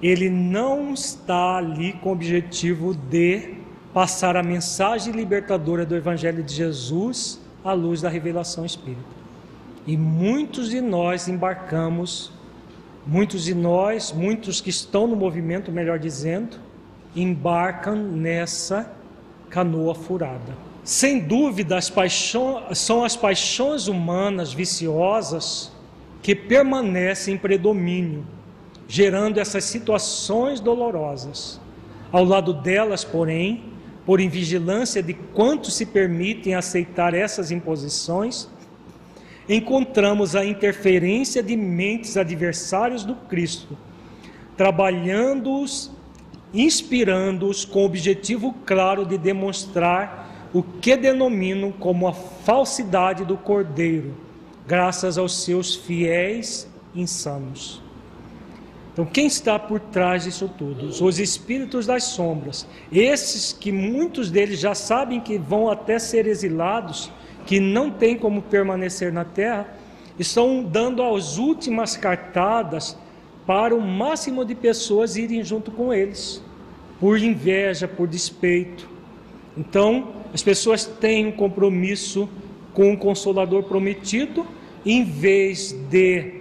[0.00, 3.54] Ele não está ali com o objetivo de
[3.92, 9.02] passar a mensagem libertadora do Evangelho de Jesus à luz da revelação espírita.
[9.84, 12.32] E muitos de nós embarcamos,
[13.06, 16.56] muitos de nós, muitos que estão no movimento, melhor dizendo,
[17.14, 18.90] embarcam nessa
[19.50, 20.56] canoa furada.
[20.82, 25.72] Sem dúvida, as paixões, são as paixões humanas viciosas
[26.22, 28.26] que permanecem em predomínio,
[28.88, 31.60] gerando essas situações dolorosas.
[32.10, 33.64] Ao lado delas, porém,
[34.04, 38.48] por invigilância de quantos se permitem aceitar essas imposições,
[39.48, 43.76] encontramos a interferência de mentes adversários do Cristo,
[44.56, 45.90] trabalhando-os,
[46.52, 54.14] inspirando-os com o objetivo claro de demonstrar o que denominam como a falsidade do cordeiro,
[54.66, 57.82] graças aos seus fiéis insanos.
[58.92, 60.86] Então, quem está por trás disso tudo?
[61.04, 67.10] Os espíritos das sombras, esses que muitos deles já sabem que vão até ser exilados,
[67.46, 69.66] que não têm como permanecer na terra,
[70.18, 72.96] estão dando as últimas cartadas
[73.46, 76.42] para o máximo de pessoas irem junto com eles.
[77.00, 78.88] por inveja, por despeito.
[79.56, 82.28] Então, as pessoas têm um compromisso
[82.72, 84.46] com o Consolador prometido,
[84.86, 86.40] em vez de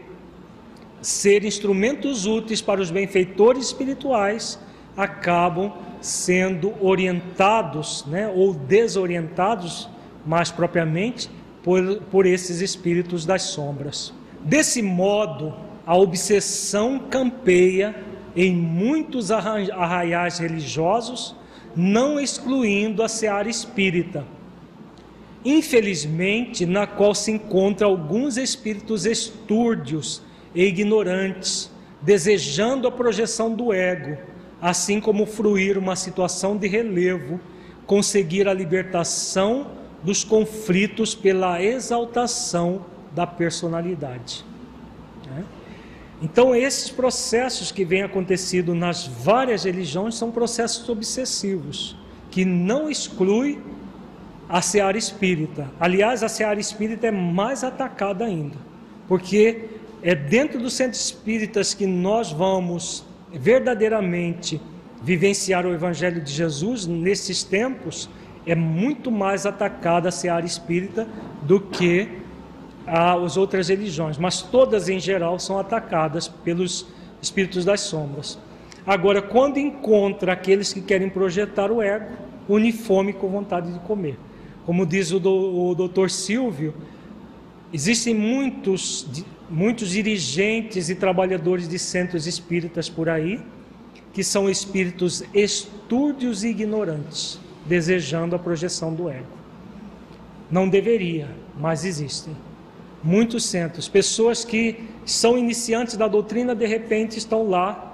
[1.01, 4.59] ser instrumentos úteis para os benfeitores espirituais,
[4.95, 9.89] acabam sendo orientados, né, ou desorientados,
[10.25, 11.29] mais propriamente,
[11.63, 14.13] por, por esses espíritos das sombras.
[14.41, 15.53] Desse modo,
[15.85, 17.95] a obsessão campeia
[18.35, 21.35] em muitos arraiais religiosos,
[21.75, 24.25] não excluindo a seara espírita.
[25.45, 30.21] Infelizmente, na qual se encontram alguns espíritos estúrdios
[30.55, 31.69] e ignorantes,
[32.01, 34.17] desejando a projeção do ego,
[34.61, 37.39] assim como fruir uma situação de relevo,
[37.85, 44.43] conseguir a libertação dos conflitos pela exaltação da personalidade.
[45.27, 45.43] Né?
[46.21, 51.95] Então, esses processos que vêm acontecendo nas várias religiões são processos obsessivos,
[52.31, 53.59] que não exclui
[54.47, 55.69] a seara espírita.
[55.79, 58.57] Aliás, a seara espírita é mais atacada ainda,
[59.07, 59.65] porque
[60.01, 64.61] é dentro dos centros espíritas que nós vamos verdadeiramente
[65.01, 68.09] vivenciar o Evangelho de Jesus nesses tempos,
[68.45, 71.07] é muito mais atacada a seara espírita
[71.41, 72.09] do que
[72.85, 76.85] as outras religiões, mas todas em geral são atacadas pelos
[77.21, 78.37] espíritos das sombras.
[78.85, 82.11] Agora, quando encontra aqueles que querem projetar o ego,
[82.49, 84.19] une fome com vontade de comer.
[84.65, 86.73] Como diz o, do, o doutor Silvio,
[87.71, 89.07] existem muitos
[89.49, 93.39] muitos dirigentes e trabalhadores de centros espíritas por aí,
[94.11, 99.25] que são espíritos estúdios e ignorantes, desejando a projeção do ego.
[100.49, 102.35] Não deveria, mas existem.
[103.03, 107.91] Muitos centros, pessoas que são iniciantes da doutrina, de repente estão lá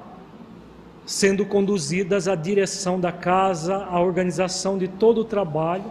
[1.06, 5.86] sendo conduzidas à direção da casa, à organização de todo o trabalho,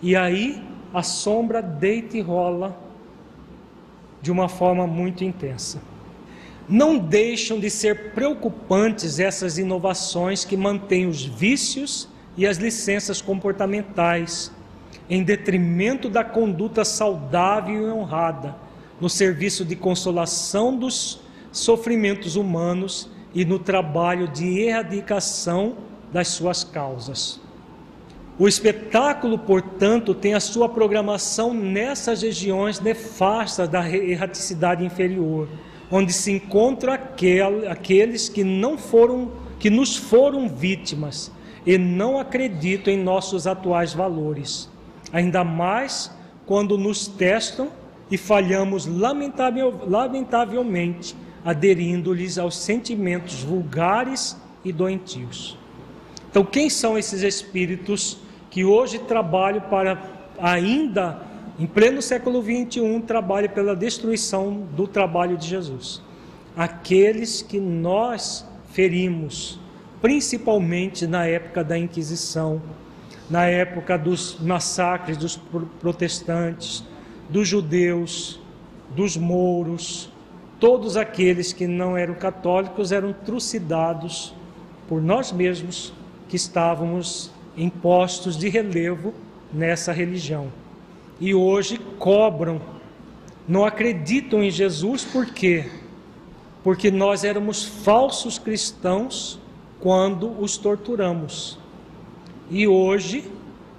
[0.00, 0.62] e aí
[0.94, 2.74] a sombra deita e rola
[4.22, 5.78] de uma forma muito intensa.
[6.66, 14.52] Não deixam de ser preocupantes essas inovações que mantêm os vícios e as licenças comportamentais
[15.08, 18.56] em detrimento da conduta saudável e honrada,
[19.00, 21.20] no serviço de consolação dos
[21.52, 25.76] sofrimentos humanos e no trabalho de erradicação
[26.12, 27.40] das suas causas.
[28.38, 35.48] O espetáculo, portanto, tem a sua programação nessas regiões nefastas da erraticidade inferior,
[35.90, 41.30] onde se encontram aqueles que não foram, que nos foram vítimas
[41.66, 44.70] e não acreditam em nossos atuais valores.
[45.12, 46.10] Ainda mais
[46.46, 47.68] quando nos testam
[48.10, 55.58] e falhamos lamentavel, lamentavelmente, aderindo-lhes aos sentimentos vulgares e doentios.
[56.30, 58.18] Então, quem são esses espíritos
[58.50, 60.00] que hoje trabalham para
[60.38, 61.26] ainda
[61.58, 66.02] em pleno século 21 trabalhe pela destruição do trabalho de Jesus.
[66.54, 69.58] Aqueles que nós ferimos,
[70.00, 72.60] principalmente na época da Inquisição,
[73.28, 75.36] na época dos massacres dos
[75.80, 76.84] protestantes,
[77.28, 78.40] dos judeus,
[78.94, 80.10] dos mouros,
[80.60, 84.34] todos aqueles que não eram católicos eram trucidados
[84.88, 85.92] por nós mesmos
[86.28, 89.12] que estávamos em postos de relevo
[89.52, 90.52] nessa religião.
[91.18, 92.60] E hoje cobram,
[93.48, 95.68] não acreditam em Jesus por quê?
[96.62, 99.40] Porque nós éramos falsos cristãos
[99.86, 101.56] quando os torturamos.
[102.50, 103.30] E hoje,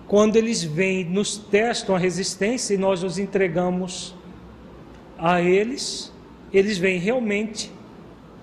[0.07, 4.15] quando eles vêm, nos testam a resistência e nós os entregamos
[5.17, 6.09] a eles,
[6.53, 7.69] eles veem realmente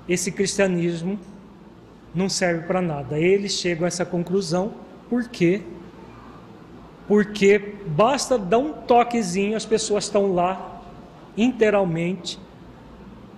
[0.07, 1.19] esse cristianismo
[2.15, 3.19] não serve para nada.
[3.19, 4.75] Eles chegam a essa conclusão
[5.09, 5.63] por quê?
[7.09, 10.83] Porque basta dar um toquezinho, as pessoas estão lá
[11.35, 12.39] inteiramente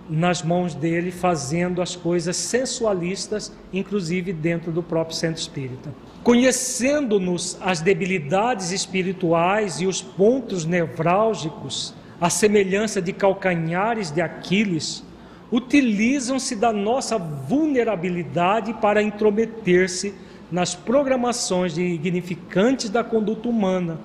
[0.09, 5.93] nas mãos dele, fazendo as coisas sensualistas, inclusive dentro do próprio centro espírita.
[6.23, 15.03] Conhecendo-nos as debilidades espirituais e os pontos nevrálgicos, a semelhança de calcanhares de Aquiles,
[15.51, 20.13] utilizam-se da nossa vulnerabilidade para intrometer-se
[20.51, 23.99] nas programações dignificantes da conduta humana,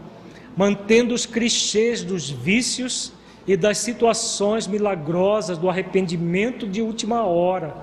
[0.56, 3.12] mantendo os clichês dos vícios
[3.46, 7.74] e das situações milagrosas do arrependimento de última hora,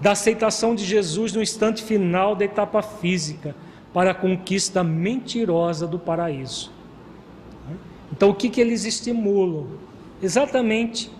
[0.00, 3.54] da aceitação de Jesus no instante final da etapa física,
[3.92, 6.70] para a conquista mentirosa do paraíso.
[8.12, 9.66] Então, o que, que eles estimulam?
[10.22, 11.10] Exatamente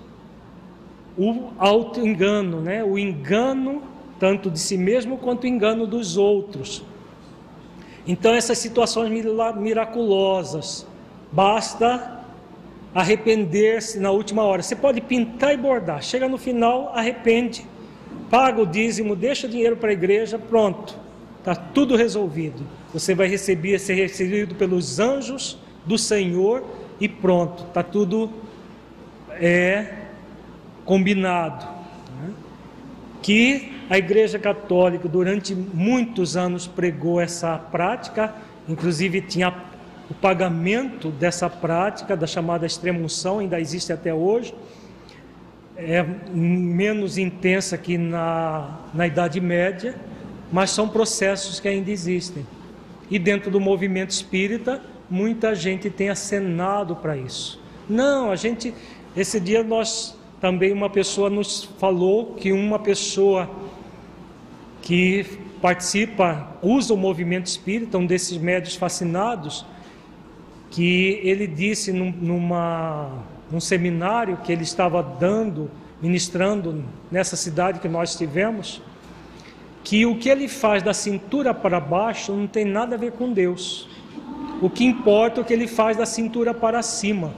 [1.18, 2.84] o auto-engano, né?
[2.84, 3.82] o engano
[4.20, 6.84] tanto de si mesmo quanto engano dos outros.
[8.06, 9.10] Então, essas situações
[9.56, 10.86] miraculosas,
[11.32, 12.19] basta
[12.94, 14.62] arrepender-se na última hora.
[14.62, 17.64] Você pode pintar e bordar, chega no final, arrepende,
[18.28, 20.96] paga o dízimo, deixa o dinheiro para a igreja, pronto,
[21.38, 22.62] está tudo resolvido.
[22.92, 26.64] Você vai receber, ser recebido pelos anjos do Senhor
[27.00, 28.30] e pronto, está tudo
[29.32, 29.94] é,
[30.84, 31.64] combinado.
[32.20, 32.32] Né?
[33.22, 38.34] Que a Igreja Católica durante muitos anos pregou essa prática,
[38.68, 39.69] inclusive tinha
[40.10, 44.52] o pagamento dessa prática, da chamada extremunção, ainda existe até hoje.
[45.76, 49.94] É menos intensa que na, na Idade Média,
[50.52, 52.44] mas são processos que ainda existem.
[53.08, 57.60] E dentro do movimento espírita, muita gente tem acenado para isso.
[57.88, 58.74] Não, a gente.
[59.16, 63.48] Esse dia nós também uma pessoa nos falou que uma pessoa
[64.82, 65.24] que
[65.60, 69.64] participa, usa o movimento espírita, um desses médios fascinados,
[70.70, 75.70] que ele disse num, numa, num seminário que ele estava dando,
[76.00, 78.80] ministrando nessa cidade que nós tivemos,
[79.82, 83.32] que o que ele faz da cintura para baixo não tem nada a ver com
[83.32, 83.88] Deus.
[84.62, 87.32] O que importa é o que ele faz da cintura para cima.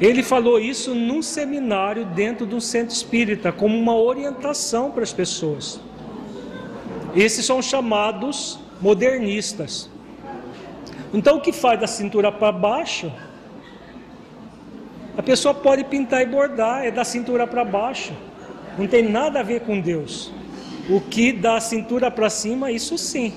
[0.00, 5.80] Ele falou isso num seminário dentro do centro espírita, como uma orientação para as pessoas.
[7.14, 9.88] Esses são chamados modernistas.
[11.12, 13.12] Então, o que faz da cintura para baixo?
[15.16, 18.12] A pessoa pode pintar e bordar, é da cintura para baixo.
[18.78, 20.32] Não tem nada a ver com Deus.
[20.90, 23.32] O que da cintura para cima, isso sim.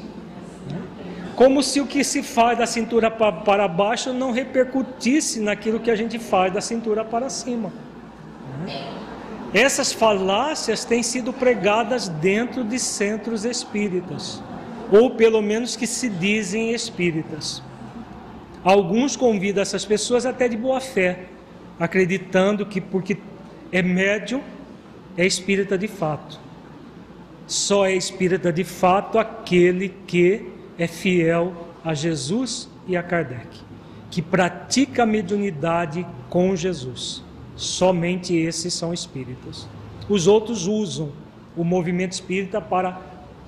[1.36, 5.96] Como se o que se faz da cintura para baixo não repercutisse naquilo que a
[5.96, 7.72] gente faz da cintura para cima.
[9.54, 14.44] Essas falácias têm sido pregadas dentro de centros espíritas
[14.92, 17.62] ou pelo menos que se dizem espíritas.
[18.64, 21.26] Alguns convidam essas pessoas até de boa fé,
[21.80, 23.18] acreditando que porque
[23.72, 24.42] é médium,
[25.16, 26.40] é espírita de fato.
[27.48, 30.46] Só é espírita de fato aquele que
[30.78, 31.54] é fiel
[31.84, 33.60] a Jesus e a Kardec,
[34.12, 37.24] que pratica a mediunidade com Jesus.
[37.56, 39.68] Somente esses são espíritas.
[40.08, 41.12] Os outros usam
[41.56, 43.00] o movimento espírita para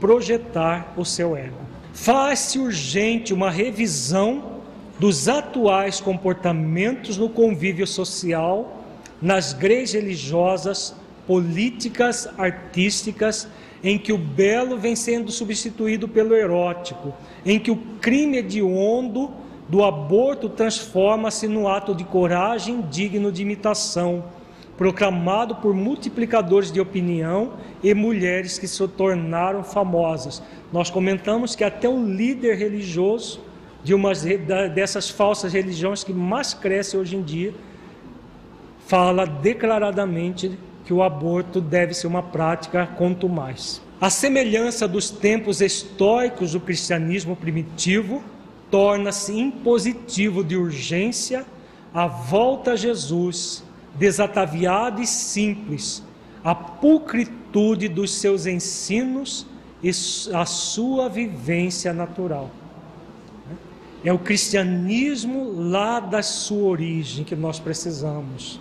[0.02, 1.56] projetar o seu ego.
[1.94, 4.60] Faz-se urgente uma revisão
[5.00, 8.84] dos atuais comportamentos no convívio social,
[9.22, 10.96] nas grejas religiosas,
[11.28, 13.48] políticas, artísticas,
[13.84, 17.14] em que o belo vem sendo substituído pelo erótico,
[17.46, 19.32] em que o crime hediondo
[19.70, 24.24] do aborto transforma-se no ato de coragem digno de imitação
[24.78, 27.54] proclamado por multiplicadores de opinião
[27.84, 30.42] e mulheres que se tornaram famosas.
[30.72, 33.42] Nós comentamos que até um líder religioso
[33.84, 34.14] de uma
[34.74, 37.54] dessas falsas religiões que mais cresce hoje em dia
[38.88, 43.82] fala declaradamente que o aborto deve ser uma prática quanto mais.
[44.00, 48.24] A semelhança dos tempos estoicos do cristianismo primitivo
[48.70, 51.46] torna-se impositivo de urgência
[51.94, 53.64] a volta a Jesus
[53.96, 56.04] desataviado e simples,
[56.44, 59.46] a pulcritude dos seus ensinos
[59.84, 59.92] e
[60.34, 62.50] a sua vivência natural.
[64.04, 68.60] É o cristianismo lá da sua origem que nós precisamos.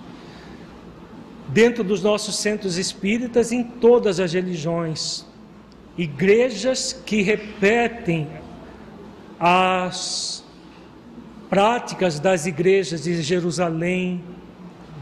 [1.48, 5.27] Dentro dos nossos centros espíritas, em todas as religiões,
[5.97, 8.28] igrejas que repetem
[9.39, 10.44] as
[11.48, 14.23] práticas das igrejas de Jerusalém,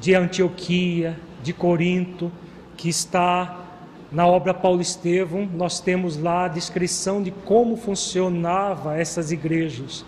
[0.00, 2.30] de Antioquia, de Corinto,
[2.76, 3.64] que está
[4.10, 10.04] na obra Paulo Estevão, nós temos lá a descrição de como funcionava essas igrejas.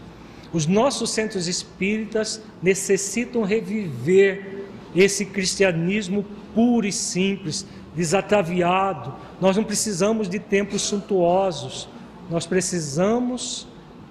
[0.52, 4.64] Os nossos centros espíritas necessitam reviver
[4.94, 9.14] esse cristianismo puro e simples, desatraviado.
[9.40, 11.88] Nós não precisamos de templos suntuosos,
[12.28, 13.66] nós precisamos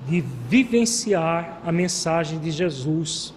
[0.08, 3.34] de vivenciar a mensagem de Jesus.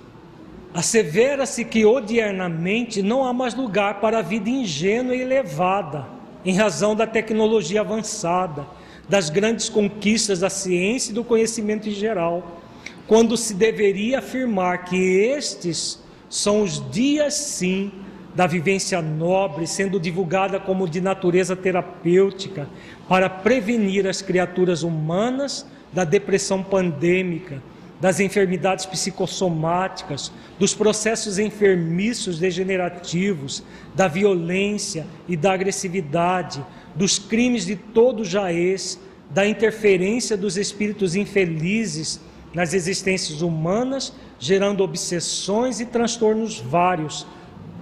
[0.74, 6.06] Assevera-se que odiernamente não há mais lugar para a vida ingênua e elevada,
[6.44, 8.66] em razão da tecnologia avançada,
[9.06, 12.62] das grandes conquistas da ciência e do conhecimento em geral,
[13.06, 17.92] quando se deveria afirmar que estes são os dias, sim,
[18.34, 22.66] da vivência nobre, sendo divulgada como de natureza terapêutica,
[23.06, 27.62] para prevenir as criaturas humanas da depressão pandêmica
[28.02, 33.62] das enfermidades psicossomáticas, dos processos enfermiços degenerativos,
[33.94, 36.66] da violência e da agressividade,
[36.96, 38.98] dos crimes de todo jaez,
[39.30, 42.20] da interferência dos espíritos infelizes
[42.52, 47.24] nas existências humanas, gerando obsessões e transtornos vários,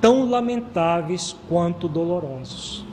[0.02, 2.84] tão lamentáveis quanto dolorosos.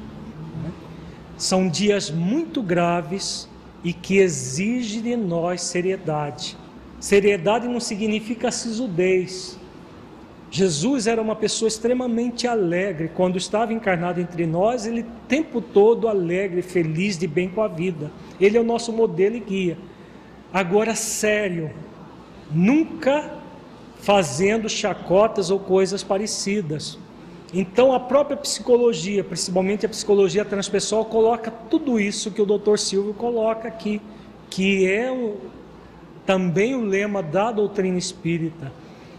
[1.37, 3.49] São dias muito graves
[3.83, 6.55] e que exigem de nós seriedade.
[6.99, 9.57] Seriedade não significa sisudez.
[10.49, 13.11] Jesus era uma pessoa extremamente alegre.
[13.13, 17.67] Quando estava encarnado entre nós, ele o tempo todo alegre, feliz, de bem com a
[17.67, 18.11] vida.
[18.39, 19.77] Ele é o nosso modelo e guia.
[20.53, 21.69] Agora, sério,
[22.49, 23.37] nunca
[23.99, 26.97] fazendo chacotas ou coisas parecidas.
[27.53, 32.77] Então, a própria psicologia, principalmente a psicologia transpessoal, coloca tudo isso que o Dr.
[32.77, 34.01] Silvio coloca aqui,
[34.49, 35.35] que é um,
[36.27, 38.71] também o lema da doutrina espírita.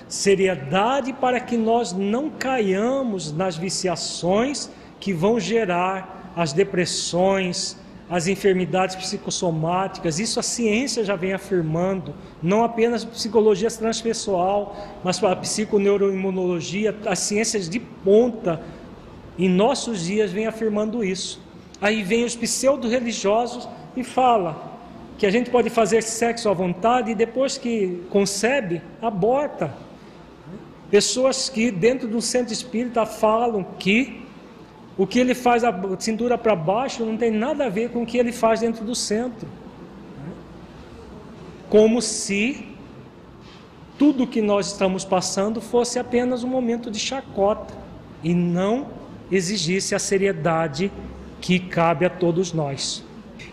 [0.07, 4.71] Seriedade para que nós não caiamos nas viciações
[5.01, 7.77] que vão gerar as depressões,
[8.11, 15.37] as enfermidades psicossomáticas, isso a ciência já vem afirmando, não apenas psicologia transpessoal, mas a
[15.37, 18.63] psiconeuroimunologia, as ciências de ponta
[19.39, 21.41] em nossos dias vem afirmando isso.
[21.81, 24.78] Aí vem os pseudo-religiosos e fala
[25.19, 29.75] que a gente pode fazer sexo à vontade e depois que concebe, aborta.
[30.89, 34.23] Pessoas que dentro do centro espírita falam que
[34.97, 38.07] o que ele faz a cintura para baixo não tem nada a ver com o
[38.07, 39.47] que ele faz dentro do centro.
[41.69, 42.65] Como se
[43.99, 47.75] tudo que nós estamos passando fosse apenas um momento de chacota
[48.23, 48.87] e não
[49.31, 50.93] exigisse a seriedade
[51.41, 53.05] que cabe a todos nós.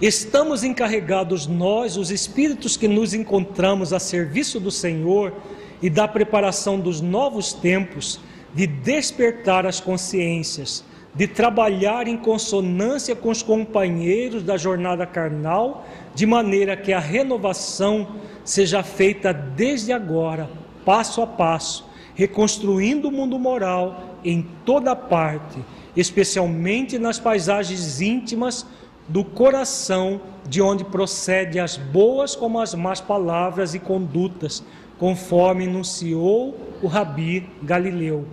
[0.01, 5.33] Estamos encarregados nós, os espíritos que nos encontramos a serviço do Senhor
[5.81, 8.19] e da preparação dos novos tempos,
[8.53, 10.83] de despertar as consciências
[11.15, 18.15] de trabalhar em consonância com os companheiros da jornada carnal, de maneira que a renovação
[18.43, 20.49] seja feita desde agora,
[20.83, 21.85] passo a passo,
[22.15, 25.57] reconstruindo o mundo moral em toda parte,
[25.95, 28.65] especialmente nas paisagens íntimas
[29.07, 34.63] do coração, de onde procede as boas como as más palavras e condutas,
[34.97, 38.25] conforme enunciou o Rabi Galileu.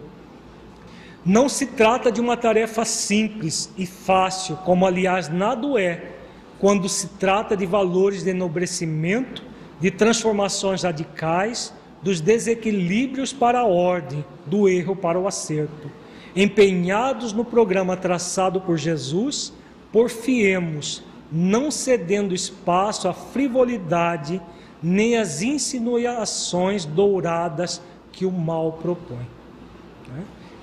[1.25, 6.13] Não se trata de uma tarefa simples e fácil, como aliás nada é,
[6.59, 9.43] quando se trata de valores de enobrecimento,
[9.81, 11.73] de transformações radicais,
[12.03, 15.91] dos desequilíbrios para a ordem, do erro para o acerto.
[16.35, 19.53] Empenhados no programa traçado por Jesus,
[19.93, 24.41] porfiemos, não cedendo espaço à frivolidade
[24.83, 29.27] nem às insinuações douradas que o mal propõe.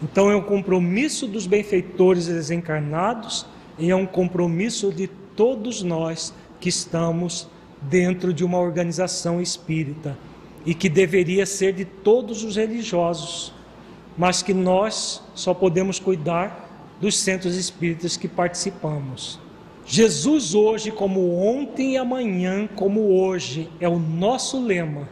[0.02, 3.46] Então é um compromisso dos benfeitores desencarnados
[3.78, 7.48] e é um compromisso de todos nós que estamos
[7.82, 10.18] dentro de uma organização espírita
[10.66, 13.54] e que deveria ser de todos os religiosos,
[14.18, 16.69] mas que nós só podemos cuidar
[17.00, 19.40] dos centros espíritas que participamos.
[19.86, 25.10] Jesus hoje, como ontem e amanhã, como hoje, é o nosso lema,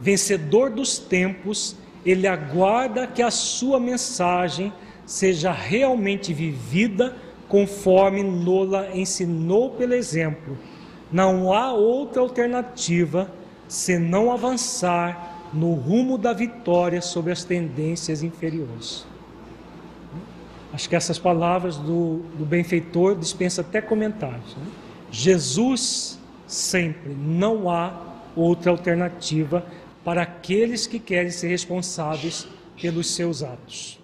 [0.00, 4.72] vencedor dos tempos ele aguarda que a sua mensagem
[5.06, 7.16] seja realmente vivida
[7.48, 10.58] conforme Nola ensinou pelo exemplo.
[11.12, 13.30] Não há outra alternativa
[13.68, 19.06] senão avançar no rumo da vitória sobre as tendências inferiores.
[20.72, 24.56] Acho que essas palavras do, do benfeitor dispensam até comentários.
[24.56, 24.66] Né?
[25.10, 27.92] Jesus sempre, não há
[28.34, 29.64] outra alternativa
[30.04, 32.46] para aqueles que querem ser responsáveis
[32.80, 34.00] pelos seus atos.